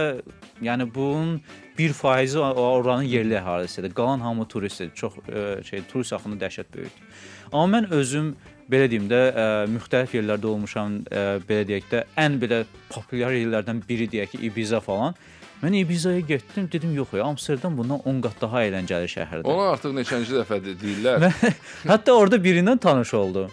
yəni 0.61 0.89
bunun 0.93 1.37
1% 1.77 2.41
oranın 2.41 3.07
yerli 3.07 3.37
əhalisidir. 3.39 3.93
Qalan 3.95 4.19
hamı 4.19 4.47
turistdir. 4.47 4.91
Çox 4.95 5.15
ə, 5.29 5.61
şey 5.63 5.85
turist 5.91 6.13
axını 6.13 6.35
dəhşət 6.41 6.75
böyükdür. 6.75 7.21
Amma 7.51 7.77
mən 7.77 7.91
özüm 7.91 8.31
belə 8.71 8.87
deyim 8.91 9.09
də, 9.11 9.19
ə, 9.31 9.45
müxtəlif 9.71 10.15
yerlərdə 10.15 10.47
olmuşam, 10.47 11.01
ə, 11.11 11.23
belə 11.47 11.65
deyək 11.67 11.89
də, 11.91 12.03
ən 12.23 12.37
belə 12.39 12.63
populyar 12.91 13.35
yerlərdən 13.35 13.81
biri 13.87 14.07
deyək 14.11 14.35
ki, 14.35 14.41
Ibiza 14.47 14.79
falan. 14.83 15.17
Mən 15.61 15.75
Ibizaya 15.81 16.23
getdim, 16.25 16.69
dedim 16.71 16.93
yox 16.95 17.11
ya, 17.13 17.25
Amsterdam 17.27 17.75
bundan 17.77 17.99
10 18.07 18.21
qat 18.23 18.39
daha 18.41 18.63
əyləncəli 18.65 19.11
şəhərdir. 19.11 19.51
Onu 19.51 19.67
artıq 19.73 19.93
neçənci 19.97 20.39
dəfədir 20.39 20.79
deyirlər. 20.81 21.27
Hətta 21.91 22.15
orada 22.17 22.39
birindən 22.41 22.79
tanış 22.81 23.13
oldum. 23.19 23.51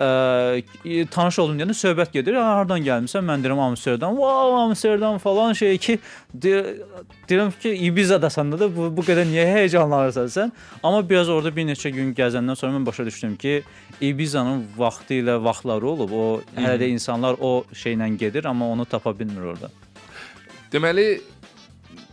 Ə, 0.00 0.62
tanış 1.12 1.38
oldum 1.42 1.58
deyəndə 1.60 1.74
söhbət 1.76 2.12
gedir. 2.14 2.34
"Ha, 2.40 2.44
Hardan 2.56 2.80
gəlmisən? 2.80 3.20
Mən 3.26 3.42
deyirəm 3.44 3.58
Amsterdam. 3.60 4.14
Wow, 4.16 4.54
Amsterdam 4.62 5.18
falan 5.18 5.52
şey 5.52 5.78
ki, 5.78 5.98
de- 6.34 6.76
deyirəm 7.28 7.50
ki, 7.60 7.68
Ibizadasan 7.88 8.52
da 8.52 8.68
bu 8.76 8.88
bu 8.96 9.02
qədər 9.04 9.28
niyə 9.28 9.44
həyecanlanırsan 9.54 10.30
sən? 10.36 10.52
Amma 10.82 11.02
biraz 11.10 11.28
orada 11.28 11.52
bir 11.56 11.64
neçə 11.68 11.90
gün 11.92 12.14
gəzəndən 12.14 12.56
sonra 12.56 12.72
mən 12.78 12.86
başa 12.86 13.04
düşdüm 13.06 13.36
ki, 13.36 13.62
Ibizanın 14.00 14.64
vaxtı 14.78 15.14
ilə 15.20 15.36
vaxtları 15.44 15.86
olub. 15.86 16.10
O 16.12 16.40
hələ 16.56 16.78
də 16.80 16.88
insanlar 16.88 17.36
o 17.40 17.64
şeylə 17.74 18.16
gedir, 18.16 18.44
amma 18.44 18.68
onu 18.72 18.84
tapa 18.84 19.12
bilmir 19.18 19.42
orada. 19.52 19.68
Deməli 20.72 21.20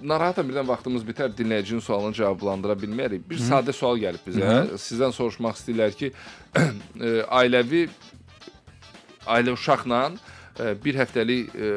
narahatam 0.01 0.49
birdən 0.49 0.67
vaxtımız 0.67 1.05
bitər, 1.07 1.31
dinləyicinin 1.37 1.81
sualını 1.83 2.17
cavablandıra 2.17 2.75
bilmərik. 2.81 3.23
Bir 3.29 3.41
sadə 3.41 3.73
sual 3.75 3.99
gəlib 4.01 4.23
bizə. 4.27 4.45
Hı. 4.45 4.79
Sizdən 4.81 5.15
soruşmaq 5.15 5.57
istəyirlər 5.59 5.97
ki, 5.97 6.11
e, 6.61 7.11
ailəvi 7.41 7.87
ailə 9.27 9.55
uşaqla 9.57 10.01
e, 10.11 10.75
bir 10.83 11.01
həftəlik 11.01 11.53
e, 11.55 11.73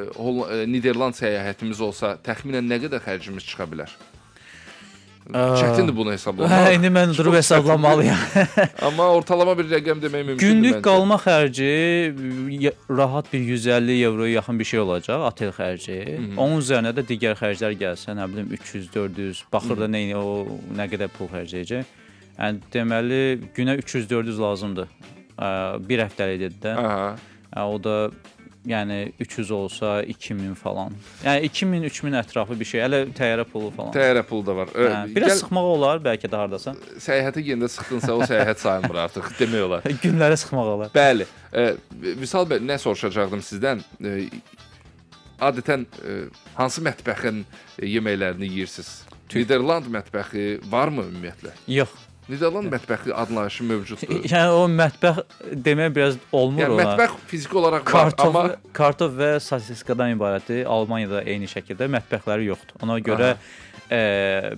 Niderland 0.70 1.18
səyahətimiz 1.18 1.83
olsa, 1.85 2.16
təxminən 2.26 2.68
nə 2.70 2.80
qədər 2.87 3.04
xərcimiz 3.06 3.46
çıxa 3.48 3.68
bilər? 3.70 3.96
Çətindir 5.30 5.94
bunu 5.96 6.11
Hə, 6.11 6.16
hesablamaq. 6.16 6.72
indi 6.76 6.90
mən 6.90 7.12
durub 7.14 7.35
hesablamamalıyam. 7.37 8.18
Amma 8.83 9.11
ortalama 9.14 9.54
bir 9.59 9.68
rəqəm 9.70 10.00
demək 10.02 10.24
mümkündür 10.30 10.46
Günlük 10.48 10.74
məncə. 10.78 10.83
qalma 10.87 11.18
xərci 11.22 11.68
rahat 12.90 13.33
bir 13.33 13.40
150 13.40 14.02
evroya 14.09 14.33
yaxın 14.33 14.59
bir 14.59 14.64
şey 14.64 14.80
olacaq, 14.80 15.26
otel 15.28 15.52
xərci. 15.54 15.98
Onun 16.37 16.59
üzərinə 16.64 16.94
də 16.96 17.04
digər 17.06 17.38
xərclər 17.38 17.76
gəlsə, 17.78 18.16
nə 18.18 18.26
bilim 18.33 18.50
300, 18.59 18.90
400, 18.94 19.44
baxır 19.52 19.85
da 19.85 19.90
nə 19.92 20.02
o 20.18 20.26
nə 20.76 20.88
qədər 20.90 21.12
pul 21.14 21.30
xərcləyəcək. 21.30 21.96
Yəni 22.40 22.72
deməli 22.72 23.22
günə 23.56 23.76
300, 23.85 24.11
400 24.11 24.40
lazımdır. 24.40 24.88
Bir 25.87 26.06
həftəlik 26.06 26.40
dedi 26.46 26.64
də. 26.64 26.74
Aha. 26.80 27.66
O 27.66 27.78
da 27.83 28.11
yəni 28.68 29.12
300 29.20 29.50
olsa 29.50 30.02
2000 30.02 30.54
falan. 30.54 30.92
Yəni 31.24 31.46
2000, 31.48 31.82
3000 31.88 32.16
ətrafı 32.20 32.56
bir 32.60 32.68
şey. 32.68 32.80
Hələ 32.84 33.00
təyyarə 33.16 33.44
pulu 33.48 33.70
falan. 33.76 33.92
Təyyarə 33.94 34.22
pulu 34.28 34.46
da 34.46 34.56
var. 34.56 34.72
Hə, 34.76 35.14
biraz 35.14 35.32
gəl- 35.32 35.40
sıxmaq 35.44 35.68
olar 35.74 36.02
bəlkə 36.04 36.28
də 36.28 36.36
hardasa. 36.42 36.74
səyahətə 37.00 37.40
gedəndə 37.46 37.70
sıxdınsa 37.72 38.12
o 38.14 38.20
səyahət 38.28 38.60
sayılmır 38.64 39.00
artıq 39.06 39.30
demək 39.40 39.64
olar. 39.68 39.88
Günləri 40.04 40.36
sıxmaq 40.44 40.72
olar. 40.76 40.92
Bəli. 40.94 41.26
E, 41.52 41.66
Vüsal 42.20 42.44
bəy, 42.50 42.60
nə 42.68 42.76
soruşacaqdım 42.82 43.40
sizdən? 43.48 43.80
E, 44.04 44.28
adətən 45.40 45.86
e, 46.04 46.18
hansı 46.58 46.84
mətbəxin 46.84 47.42
yeməklərini 47.80 48.50
yeyirsiniz? 48.50 48.92
Niderland 49.34 49.86
mətbəxi 49.94 50.58
varmı 50.70 51.06
ümumiyyətlə? 51.08 51.52
Yox. 51.70 51.92
Niderland 52.30 52.70
mətbəxi 52.72 53.12
anlayışı 53.14 53.64
mövcuddur. 53.68 54.20
Yəni 54.32 54.52
o 54.56 54.66
mətbəx 54.70 55.22
demək 55.66 55.94
biraz 55.96 56.18
olmur 56.32 56.62
Yəni 56.64 56.76
ona. 56.76 56.84
mətbəx 56.84 57.16
fiziki 57.32 57.58
olaraq 57.60 57.82
var, 57.84 57.90
Kartof, 57.92 58.36
amma 58.36 58.56
kartof 58.76 59.16
və 59.18 59.30
sosiskadan 59.44 60.14
ibarətdir. 60.16 60.62
Almaniyada 60.70 61.24
eyni 61.26 61.50
şəkildə 61.50 61.90
mətbəxləri 61.96 62.46
yoxdur. 62.52 62.78
Ona 62.86 62.98
görə 63.04 63.34
e, 63.90 64.00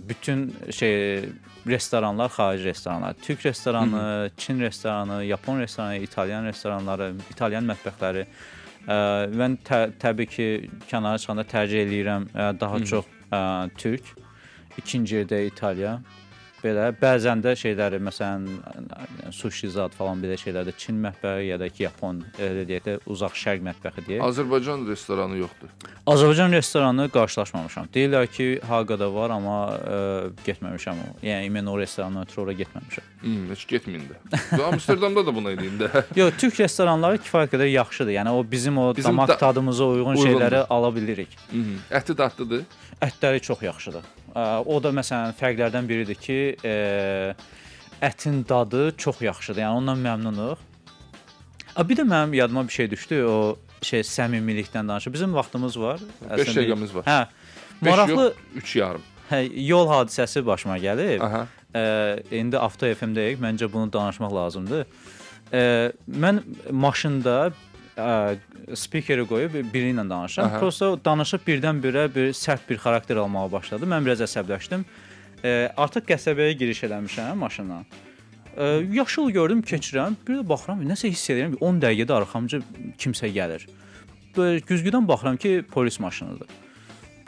bütün 0.08 0.48
şey 0.70 1.28
restoranlar 1.66 2.28
xarici 2.28 2.64
restoranlar, 2.64 3.14
türk 3.22 3.46
restoranı, 3.46 4.30
Çin 4.36 4.60
restoranı, 4.60 5.24
Yapon 5.24 5.60
restoranı, 5.60 5.96
İtalyan 5.96 6.44
restoranları, 6.44 7.12
İtalyan 7.30 7.64
mətbəxləri 7.70 8.24
e, 8.26 8.96
mən 9.38 9.54
tə, 9.64 9.84
təbii 10.02 10.26
ki, 10.26 10.48
kənara 10.90 11.20
çıxanda 11.22 11.44
tərcih 11.46 11.84
eləyirəm 11.86 12.26
e, 12.34 12.48
daha 12.60 12.82
çox 12.84 13.04
e, 13.32 13.40
türk, 13.78 14.10
ikinci 14.78 15.16
yerdə 15.22 15.46
İtaliya. 15.46 16.00
Belə 16.62 16.92
bəzən 16.94 17.40
də 17.42 17.56
şeyləri 17.58 17.98
məsələn 18.06 18.44
sushi 19.34 19.66
zad 19.74 19.90
falan 19.98 20.20
belə 20.22 20.36
şeylərdə 20.38 20.70
Çin 20.78 21.00
mətbəxi 21.02 21.48
ya 21.48 21.56
da 21.58 21.66
ki 21.68 21.82
Yapon 21.88 22.20
elə 22.38 22.62
deyək 22.68 22.84
də 22.86 22.94
uzaq 23.10 23.34
şərq 23.34 23.64
mətbəxi 23.66 24.04
deyək. 24.06 24.22
Azərbaycan 24.28 24.84
restoranı 24.86 25.40
yoxdur. 25.40 25.72
Azərbaycan 26.06 26.54
restoranı 26.54 27.08
qarşılaşmamışam. 27.14 27.88
Deyirlər 27.94 28.28
ki, 28.30 28.46
Haqada 28.68 29.08
var, 29.14 29.34
amma 29.34 29.56
ə, 29.74 29.98
getməmişəm. 30.46 31.02
o. 31.02 31.10
Yəni 31.26 31.50
mən 31.56 31.70
o 31.70 31.74
restorana 31.78 32.22
ötürü 32.26 32.44
ora 32.46 32.54
getməmişəm. 32.62 33.10
Hmm, 33.22 33.50
heç 33.50 33.66
getməyin 33.70 34.06
də. 34.12 34.62
Amsterdamda 34.68 35.26
da 35.26 35.34
buna 35.34 35.52
eləyin 35.56 35.76
də. 35.82 35.90
Yox, 36.20 36.38
türk 36.42 36.60
restoranları 36.62 37.18
kifayət 37.26 37.52
qədər 37.56 37.70
yaxşıdır. 37.74 38.14
Yəni 38.20 38.30
o 38.38 38.46
bizim 38.50 38.78
o 38.78 38.88
Bizim 38.96 39.10
damaq 39.12 39.28
da- 39.34 39.38
tadımıza 39.38 39.84
uyğun 39.84 40.14
Uyğundur. 40.14 40.26
şeyləri 40.30 40.64
ala 40.70 40.94
bilirik. 40.94 41.36
Mhm. 41.52 41.76
Əti 41.90 42.18
dadlıdır. 42.18 42.64
Ətləri 43.02 43.40
çox 43.42 43.62
yaxşıdır. 43.62 44.02
O 44.34 44.78
da 44.82 44.88
məsələn 44.96 45.34
fərqlərdən 45.36 45.88
biridir 45.88 46.16
ki, 46.16 46.38
ətin 48.02 48.42
dadı 48.48 48.92
çox 48.96 49.20
yaxşıdır. 49.22 49.60
Yəni 49.62 49.78
ondan 49.82 49.98
məmnunuq. 50.02 50.56
A 51.76 51.84
bir 51.88 51.96
də 51.96 52.04
mənim 52.08 52.34
yadıma 52.36 52.64
bir 52.68 52.72
şey 52.72 52.90
düşdü. 52.90 53.22
O 53.24 53.56
şey 53.82 54.00
səmimilikdən 54.06 54.88
danışır. 54.88 55.12
Bizim 55.12 55.34
vaxtımız 55.34 55.78
var. 55.80 56.00
Beş 56.22 56.30
Əslində 56.30 56.56
bir- 56.56 56.62
dəqiqəmiz 56.62 56.94
var. 56.94 57.04
Hə. 57.04 57.26
Maraqlı 57.82 58.22
yox, 58.22 58.32
üç 58.56 58.76
yarım. 58.76 59.02
hə, 59.30 59.40
yol 59.66 59.88
hadisəsi 59.88 60.46
başıma 60.46 60.78
gəlib. 60.78 61.20
Aha. 61.24 61.46
Ə, 61.74 61.82
indi 62.36 62.58
Avto 62.58 62.86
FM-dəyik. 62.86 63.40
Məncə 63.40 63.68
bunu 63.72 63.92
danışmaq 63.92 64.32
lazımdır. 64.34 64.84
Ə, 65.52 65.92
mən 66.08 66.42
maşında 66.70 67.52
ə, 67.96 68.36
spikeri 68.78 69.24
qoyub 69.28 69.58
biri 69.72 69.92
ilə 69.92 70.04
danışıram. 70.08 70.48
Aha. 70.48 70.60
Prosta 70.62 70.92
danışıb 71.04 71.44
birdən-birə 71.46 72.06
bir 72.14 72.32
sərt 72.36 72.64
bir 72.68 72.80
xarakter 72.82 73.20
almağa 73.22 73.50
başladı. 73.52 73.88
Mən 73.90 74.06
biraz 74.06 74.24
əsəbləşdim. 74.28 74.86
Ə, 75.42 75.52
artıq 75.76 76.08
qəsəbəyə 76.12 76.56
giriş 76.60 76.84
eləmişəm 76.88 77.38
maşınla. 77.42 77.82
Ə, 78.56 78.72
yaşıl 78.96 79.30
gördüm, 79.36 79.62
keçirəm. 79.66 80.16
Bir 80.26 80.40
də 80.40 80.48
baxıram, 80.48 80.82
nəsə 80.88 81.12
hiss 81.12 81.30
edirəm. 81.32 81.56
10 81.60 81.80
dəqiqədə 81.86 82.18
arxamca 82.20 82.60
kimsə 83.00 83.32
gəlir. 83.32 83.68
Güzgüdən 84.36 85.08
baxıram 85.08 85.36
ki, 85.36 85.62
polis 85.72 86.00
maşınıdır. 86.00 86.48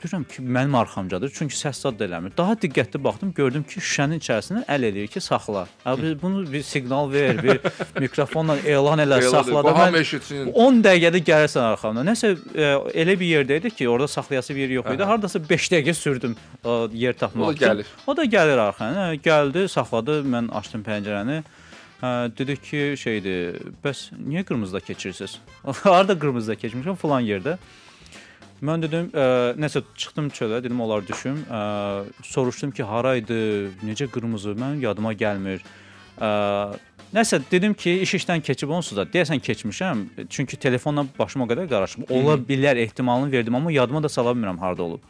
Deyirəm 0.05 0.23
ki, 0.29 0.43
mənim 0.45 0.75
arxamcadır, 0.77 1.31
çünki 1.33 1.55
səs 1.57 1.79
zad 1.81 2.01
eləmir. 2.05 2.29
Daha 2.37 2.53
diqqətli 2.61 2.99
baxdım, 3.03 3.31
gördüm 3.33 3.63
ki, 3.65 3.79
şüşənin 3.81 4.19
içərisindən 4.21 4.65
əl 4.69 4.83
eləyir 4.89 5.07
ki, 5.09 5.21
saxla. 5.23 5.63
Ha 5.83 5.95
biz 5.97 6.13
bunu 6.21 6.43
bir 6.51 6.61
siqnal 6.63 7.09
ver, 7.11 7.39
bir 7.43 7.57
mikrofonla 8.03 8.57
elan 8.69 9.01
elə, 9.01 9.17
saxla 9.33 9.63
da. 9.65 9.71
Mən 9.79 9.97
eşitsin. 10.01 10.51
10 10.53 10.77
dəqiqədə 10.85 11.21
gəlirsən 11.25 11.65
arxamdan. 11.71 12.05
Nəsə 12.11 12.35
e, 12.53 12.67
elə 13.01 13.15
bir 13.17 13.31
yerdə 13.31 13.57
idi 13.63 13.71
ki, 13.73 13.87
orada 13.89 14.07
saxlayası 14.13 14.55
bir 14.55 14.67
yer 14.67 14.75
yox 14.77 14.91
idi. 14.93 15.03
Aha. 15.03 15.15
Hardasa 15.15 15.41
5 15.49 15.69
dəqiqə 15.73 15.95
sürdüm 15.97 16.35
o 16.63 16.75
yer 16.93 17.17
tapmaq 17.17 17.47
O 17.47 17.49
da 17.49 17.55
üçün. 17.57 17.65
gəlir. 17.65 17.93
O 18.05 18.17
da 18.17 18.25
gəlir 18.35 18.61
arxana. 18.67 19.07
Hə, 19.09 19.21
gəldi, 19.25 19.63
saxladı. 19.73 20.19
Mən 20.35 20.51
açdım 20.59 20.83
pəncərəni. 20.85 21.39
Hə, 22.03 22.11
dedi 22.37 22.59
ki, 22.61 22.83
şeydir, 23.01 23.57
bəs 23.81 24.11
niyə 24.21 24.45
qırmızıda 24.45 24.83
keçirsiniz? 24.85 25.39
Harda 25.81 26.13
qırmızıda 26.19 26.59
keçmişəm? 26.61 27.01
Falan 27.01 27.25
yerdə. 27.25 27.57
Mən 28.63 28.83
dedim, 28.85 29.09
ə, 29.11 29.53
nəsə 29.59 29.81
çıxdım 29.99 30.29
çölə, 30.35 30.61
dedim 30.63 30.79
olar 30.81 31.03
düşüm. 31.07 31.41
Ə, 31.51 31.59
soruşdum 32.23 32.71
ki, 32.71 32.83
haraydı, 32.87 33.37
necə 33.83 34.07
qırmızı? 34.11 34.55
Mənim 34.55 34.83
yadıma 34.85 35.11
gəlmir. 35.19 35.63
Ə, 36.15 36.29
nəsə 37.15 37.41
dedim 37.51 37.75
ki, 37.75 37.97
iş 38.05 38.15
işdən 38.21 38.43
keçib 38.45 38.71
onsuz 38.71 38.97
da 38.97 39.03
deyəsən 39.11 39.43
keçmişəm. 39.43 40.05
Çünki 40.29 40.57
telefonla 40.57 41.03
başım 41.19 41.43
o 41.43 41.49
qədər 41.51 41.67
qarışıb. 41.71 42.07
Ola 42.09 42.37
bilər 42.39 42.79
ehtimalını 42.85 43.31
verdim, 43.31 43.55
amma 43.55 43.71
yadıma 43.75 44.03
da 44.03 44.09
sala 44.09 44.31
bilmirəm 44.31 44.59
harda 44.63 44.83
olub. 44.83 45.03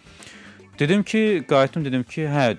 Dedim 0.80 1.04
ki, 1.04 1.44
qayıtdım 1.50 1.86
dedim 1.86 2.04
ki, 2.04 2.26
hə 2.26 2.56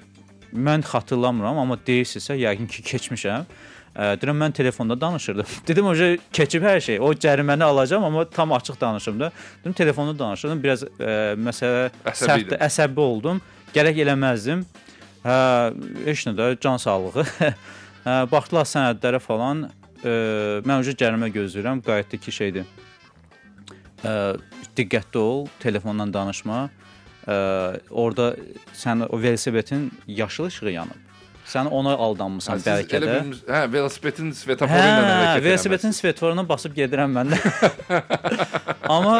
mən 0.54 0.86
xatırlamıram, 0.86 1.58
amma 1.58 1.76
deyirsinizsə 1.86 2.38
yəqin 2.38 2.70
ki, 2.70 2.86
keçmişəm. 2.92 3.50
Deyirəm 3.96 4.36
mən 4.36 4.52
telefonda 4.52 5.00
danışırdım. 5.00 5.46
Dedim 5.68 5.86
oca 5.86 6.08
keçib 6.32 6.64
hər 6.66 6.80
şey. 6.84 6.98
O 7.00 7.14
cəriməni 7.16 7.64
alacağam, 7.64 8.04
amma 8.04 8.24
tam 8.28 8.52
açıq 8.52 8.80
danışım 8.80 9.20
da. 9.20 9.30
Dedim 9.60 9.72
telefonda 9.72 10.18
danışırdım. 10.18 10.62
Biraz 10.62 10.82
ə, 10.84 11.14
məsələ 11.40 11.86
sərt, 12.12 12.52
əsəbi 12.60 13.00
oldum. 13.00 13.40
Gərək 13.74 14.02
eləməzdim. 14.04 14.66
Hə, 15.24 15.38
heç 16.04 16.26
nə 16.28 16.34
də 16.36 16.50
can 16.60 16.76
sağlığı. 16.76 17.24
hə, 18.04 18.18
baxdılar 18.32 18.68
sənədlərə 18.68 19.22
falan. 19.24 19.64
Ə, 20.04 20.12
mən 20.68 20.76
oca 20.82 20.92
cərimə 21.04 21.32
gözləyirəm. 21.32 21.80
Qayıtdı 21.86 22.20
ki, 22.26 22.36
şeydir. 22.40 22.68
Ə, 24.04 24.36
diqqətli 24.76 25.24
ol, 25.24 25.48
telefondan 25.64 26.12
danışma. 26.12 26.66
Ə, 27.24 27.40
orada 27.90 28.34
sən 28.76 29.08
o 29.08 29.22
velosipedin 29.22 29.88
yaşıl 30.20 30.52
işığı 30.52 30.76
yanıb. 30.76 31.05
Sən 31.46 31.68
ona 31.70 31.92
aldanmısan 31.94 32.58
Siz 32.58 32.66
bəlkə 32.66 32.98
də. 33.04 33.16
bir 33.30 33.40
hə, 33.46 33.60
velosipedin 33.70 34.32
svetoforu 34.34 34.80
ilə 34.82 34.96
Hə, 34.98 35.02
hərəkət 35.06 35.44
velosipedin 35.46 35.94
svetforuna 35.94 36.42
basıb 36.48 36.74
gedirəm 36.74 37.14
mən 37.14 37.30
də. 37.36 38.00
Amma 38.90 39.16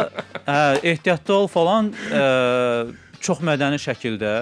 hə, 0.47 0.61
ehtiyatlı 0.83 1.35
ol 1.37 1.47
falan, 1.51 1.93
ə, 2.11 2.25
çox 3.23 3.43
mədəni 3.47 3.79
şəkildə 3.83 4.33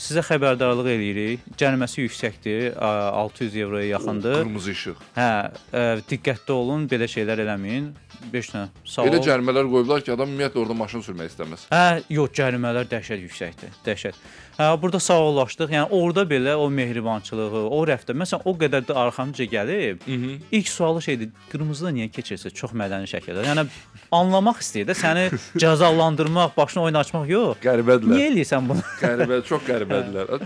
sizə 0.00 0.24
xəbərdarlıq 0.26 0.88
eləyirik. 0.94 1.44
Cəriməsi 1.60 2.06
yüksəkdir, 2.06 2.72
ə, 2.74 2.88
600 3.20 3.58
evroya 3.62 3.90
yaxındır. 3.92 4.40
Qırmızı 4.40 4.72
işıq. 4.78 5.04
Hə, 5.18 5.28
ə, 5.70 5.84
diqqətli 6.10 6.56
olun, 6.56 6.88
belə 6.90 7.06
şeylər 7.12 7.44
eləməyin. 7.44 7.92
5 8.32 8.48
dənə. 8.54 8.68
Sağ 8.88 9.04
Elə 9.08 9.18
ol. 9.18 9.24
cərimələr 9.26 9.68
qoyublar 9.72 10.02
ki, 10.04 10.12
adam 10.14 10.30
ümumiyyətlə 10.32 10.60
orada 10.62 10.74
maşın 10.78 11.04
sürmək 11.06 11.30
istəməz. 11.32 11.66
Hə, 11.72 12.02
yox, 12.16 12.30
cərimələr 12.38 12.88
dəhşət 12.90 13.22
yüksəkdir. 13.26 13.72
Dəhşət. 13.86 14.18
Hə, 14.58 14.68
burada 14.82 15.00
sağollaşdıq. 15.02 15.72
Yəni 15.74 15.88
orada 15.90 16.22
belə 16.30 16.54
o 16.60 16.68
mehribançılığı, 16.70 17.64
o 17.68 17.80
rəftar. 17.90 18.14
Məsələn, 18.20 18.44
o 18.44 18.54
qədər 18.60 18.86
də 18.88 18.94
arxamca 19.04 19.44
gəlib. 19.50 20.04
Mhm. 20.06 20.36
İlk 20.52 20.68
sualı 20.68 21.02
şeydir, 21.02 21.32
qırmızıda 21.52 21.90
niyə 21.96 22.10
keçirsə 22.14 22.50
çox 22.54 22.72
mədəni 22.72 23.10
şəkildə. 23.10 23.44
Yəni 23.50 23.66
anlamaq 24.14 24.62
istəyir 24.62 24.86
də 24.92 24.94
səni 24.98 25.26
cəzalandırmaq, 25.64 26.54
başını 26.56 26.86
oynaçmaq 26.88 27.26
yox. 27.34 27.58
Qəribədirlər. 27.64 28.14
Niyə 28.14 28.30
eləyirsən 28.32 28.70
bunu? 28.70 28.86
Qəribə, 29.02 29.42
çox 29.48 29.66
qəribədirlər. 29.70 30.38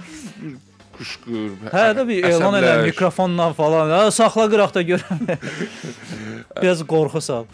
Quşqur. 0.98 1.52
Hə 1.72 1.84
də 1.96 2.04
bir 2.08 2.24
elan 2.26 2.56
elə 2.58 2.72
mikrofonla 2.88 3.52
falan. 3.56 3.92
Hə, 3.94 4.00
saxla 4.14 4.48
qıraq 4.50 4.74
da 4.74 4.82
görəm. 4.88 5.20
Biraz 6.62 6.82
qorxu 6.92 7.20
sal. 7.22 7.46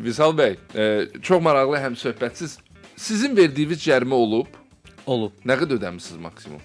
Vüsal 0.00 0.34
bəy, 0.36 0.56
e, 0.76 0.84
çox 1.22 1.40
maraqlı 1.42 1.80
həm 1.80 1.96
söhbətsiz. 1.96 2.58
Sizin 2.96 3.36
verdiyiniz 3.36 3.80
cərimə 3.86 4.14
olub? 4.14 4.50
Olub. 5.06 5.32
Nə 5.46 5.56
qədər 5.60 5.78
ödəmisiniz 5.80 6.20
maksimum? 6.22 6.60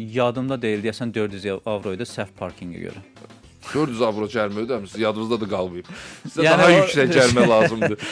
Yadımda 0.00 0.56
deyil, 0.60 0.82
deyəsən 0.84 1.12
400 1.14 1.46
avro 1.68 1.92
idi 1.96 2.06
səhv 2.08 2.34
parkinqə 2.38 2.82
görə. 2.88 3.00
400 3.72 4.02
avro 4.02 4.28
cərimə 4.32 4.64
ödəmisiniz, 4.66 5.00
yadınızda 5.02 5.40
da 5.40 5.48
qalmayıb. 5.54 5.88
Sizə 6.26 6.46
Yəni 6.46 6.62
daha 6.64 6.68
o- 6.68 6.76
yüksək 6.82 7.16
cərimə 7.16 7.48
lazımdır. 7.54 7.98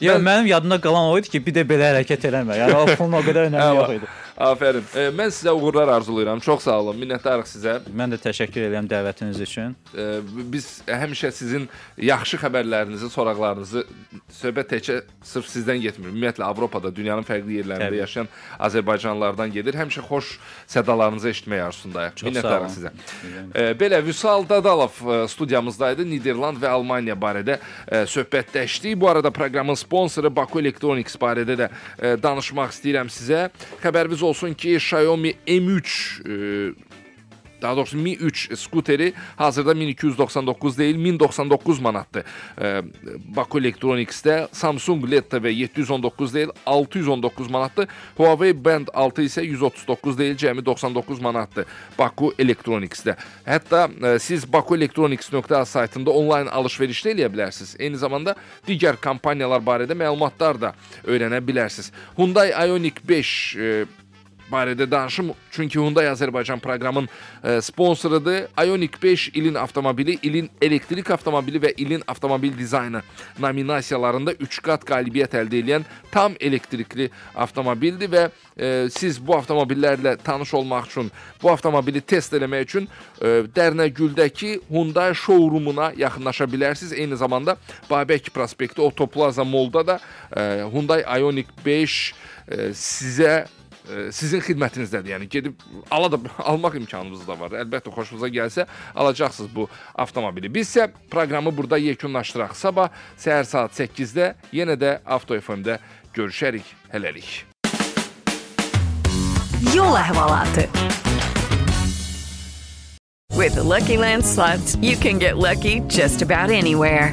Ya 0.00 0.14
mənim 0.20 0.44
yadımda 0.48 0.76
qalan 0.80 1.08
o 1.08 1.18
idi 1.18 1.30
ki, 1.32 1.40
bir 1.46 1.54
də 1.56 1.62
belə 1.68 1.86
hərəkət 1.90 2.26
eləmə. 2.28 2.56
Yəni 2.58 2.74
o 2.76 2.84
pulun 2.98 3.16
o 3.16 3.20
qədər 3.24 3.46
önəmi 3.48 3.76
yox 3.78 3.92
idi. 3.94 4.08
Afərin. 4.36 4.84
E, 4.92 5.06
mən 5.16 5.30
sizə 5.32 5.52
uğurlar 5.56 5.88
arzulayıram. 5.88 6.40
Çox 6.44 6.66
sağ 6.66 6.76
olun. 6.82 6.98
Minnətdarıq 7.00 7.48
sizə. 7.48 7.78
Mən 7.88 8.12
də 8.12 8.18
təşəkkür 8.20 8.66
edirəm 8.66 8.88
dəvətiniz 8.90 9.38
üçün. 9.40 9.76
E, 9.96 10.20
biz 10.52 10.82
həmişə 10.84 11.30
sizin 11.32 11.64
yaxşı 11.96 12.36
xəbərlərinizi, 12.42 13.08
soraqlarınızı 13.14 13.84
söhbət 14.36 14.74
təkcə 14.74 14.98
sırf 15.24 15.48
sizdən 15.48 15.80
getmir. 15.80 16.10
Ümumiyyətlə 16.12 16.44
Avropada, 16.50 16.92
dünyanın 16.92 17.24
fərqli 17.24 17.62
yerlərində 17.62 17.88
Təbii. 17.88 18.02
yaşayan 18.02 18.28
Azərbaycanlılardan 18.68 19.54
gedir. 19.56 19.78
Həmişə 19.80 20.04
xoş 20.04 20.34
sədalarınızı 20.74 21.32
eşitmək 21.32 21.64
arzusundayıq. 21.70 22.20
Minnətdarıq 22.28 22.76
sizə. 22.76 22.92
E, 23.54 23.66
belə 23.80 24.02
Vüsal 24.04 24.44
Dadalov 24.48 25.00
e, 25.00 25.18
studiyamızdaydı. 25.32 26.04
Niderland 26.12 26.60
və 26.60 26.74
Almaniya 26.76 27.16
barədə 27.16 27.56
e, 27.88 28.04
söhbətləşdik. 28.12 29.00
Bu 29.00 29.08
arada 29.08 29.32
proqramın 29.32 29.80
sponsoru 29.80 30.28
Baku 30.36 30.60
Electronics 30.60 31.16
barədə 31.20 31.56
də 31.64 31.72
e, 31.72 32.14
danışmaq 32.20 32.76
istəyirəm 32.76 33.08
sizə. 33.12 33.46
Xəbəriniz 33.80 34.25
olsun 34.26 34.54
ki, 34.54 34.76
Xiaomi 34.76 35.34
M3 35.46 35.86
e, 36.26 36.74
daha 37.62 37.76
doğrusu 37.76 37.96
Mi 37.96 38.14
3 38.14 38.58
skuteri 38.58 39.12
hazırda 39.36 39.80
1299 39.80 40.78
deyil, 40.78 41.04
1099 41.04 41.80
manatdır. 41.80 42.24
E, 42.60 42.82
Baku 43.36 43.58
Electronics'də 43.58 44.48
Samsung 44.52 45.10
LED 45.10 45.22
TV 45.22 45.46
719 45.46 46.34
deyil, 46.34 46.48
619 46.66 47.50
manatdır. 47.50 47.88
Huawei 48.16 48.64
Band 48.64 48.88
6 48.94 49.22
isə 49.22 49.42
139 49.44 50.18
deyil, 50.18 50.36
cəmi 50.36 50.64
99 50.66 51.20
manatdır. 51.20 51.66
Baku 51.98 52.32
Electronics'də. 52.38 53.16
Hətta 53.46 53.88
e, 54.14 54.18
siz 54.18 54.52
bakuelectronics.az 54.52 55.68
saytında 55.68 56.10
onlayn 56.10 56.46
alış-veriş 56.46 57.04
də 57.04 57.14
eləyə 57.16 57.32
bilərsiniz. 57.32 57.76
Eyni 57.78 57.96
zamanda 57.96 58.36
digər 58.68 59.00
kampaniyalar 59.00 59.64
barədə 59.64 59.96
məlumatlar 59.96 60.60
da 60.60 60.74
öyrənə 61.04 61.40
bilərsiniz. 61.46 61.92
Hyundai 62.16 62.50
Ioniq 62.52 63.00
5 63.08 63.56
e, 63.56 63.84
barədə 64.52 64.90
danışım. 64.90 65.32
Çünki 65.50 65.78
Hyundai 65.78 66.06
Azərbaycan 66.10 66.60
proqramın 66.60 67.08
e, 67.44 67.60
sponsorudur. 67.60 68.46
Ioniq 68.66 69.02
5 69.02 69.28
ilin 69.28 69.54
avtomobili, 69.54 70.18
ilin 70.22 70.50
elektrik 70.62 71.10
avtomobili 71.10 71.60
və 71.62 71.72
ilin 71.76 72.02
avtomobil 72.08 72.58
dizaynı 72.58 73.02
nominasiyalarında 73.38 74.36
3 74.40 74.60
qat 74.62 74.84
qalibiyyət 74.88 75.36
əldə 75.40 75.60
edən 75.62 75.86
tam 76.12 76.36
elektrikli 76.40 77.10
avtomobildir 77.34 78.10
və 78.12 78.24
e, 78.56 78.88
siz 78.92 79.18
bu 79.26 79.36
avtomobillərlə 79.36 80.16
tanış 80.24 80.54
olmaq 80.54 80.86
üçün, 80.90 81.10
bu 81.42 81.50
avtomobili 81.52 82.00
test 82.00 82.34
eləmək 82.36 82.66
üçün 82.68 82.88
e, 83.20 83.42
Dərnəgüldəki 83.56 84.56
Hyundai 84.70 85.12
showroomuna 85.14 85.92
yaxınlaşa 85.96 86.48
bilərsiniz. 86.50 86.94
Eyni 86.96 87.16
zamanda 87.16 87.56
Babək 87.90 88.30
prospekti 88.34 88.80
Otoplaza 88.80 89.44
Mallda 89.44 89.86
da 89.86 90.00
e, 90.36 90.42
Hyundai 90.72 91.02
Ioniq 91.18 91.52
5 91.64 92.14
e, 92.48 92.70
sizə 92.72 93.46
sizin 94.10 94.42
xidmətinizdədir. 94.44 95.14
Yəni 95.14 95.28
gedib 95.30 95.66
ala 95.90 96.10
da 96.12 96.20
almaq 96.52 96.78
imkanınız 96.82 97.26
da 97.28 97.38
var. 97.40 97.56
Əlbəttə 97.64 97.92
xoşunuza 97.94 98.30
gəlsə 98.32 98.66
alacaqsınız 98.94 99.50
bu 99.54 99.68
avtomobili. 99.94 100.52
Biz 100.54 100.70
isə 100.70 100.88
proqramı 101.10 101.54
burada 101.56 101.78
yekunlaşdıraq. 101.78 102.56
Sabah 102.56 102.90
səhər 103.18 103.44
saat 103.44 103.76
8-də 103.78 104.34
yenə 104.56 104.78
də 104.80 104.98
Avto 105.06 105.38
FM-də 105.38 105.78
görüşərik. 106.16 106.66
Hələlik. 106.92 107.44
Yol 109.74 109.96
əhvalatı. 109.98 110.68
With 113.36 113.54
the 113.54 113.62
Lucky 113.62 113.98
Land 113.98 114.24
slots, 114.24 114.76
you 114.76 114.96
can 114.96 115.18
get 115.18 115.36
lucky 115.36 115.80
just 115.88 116.22
about 116.22 116.50
anywhere. 116.50 117.12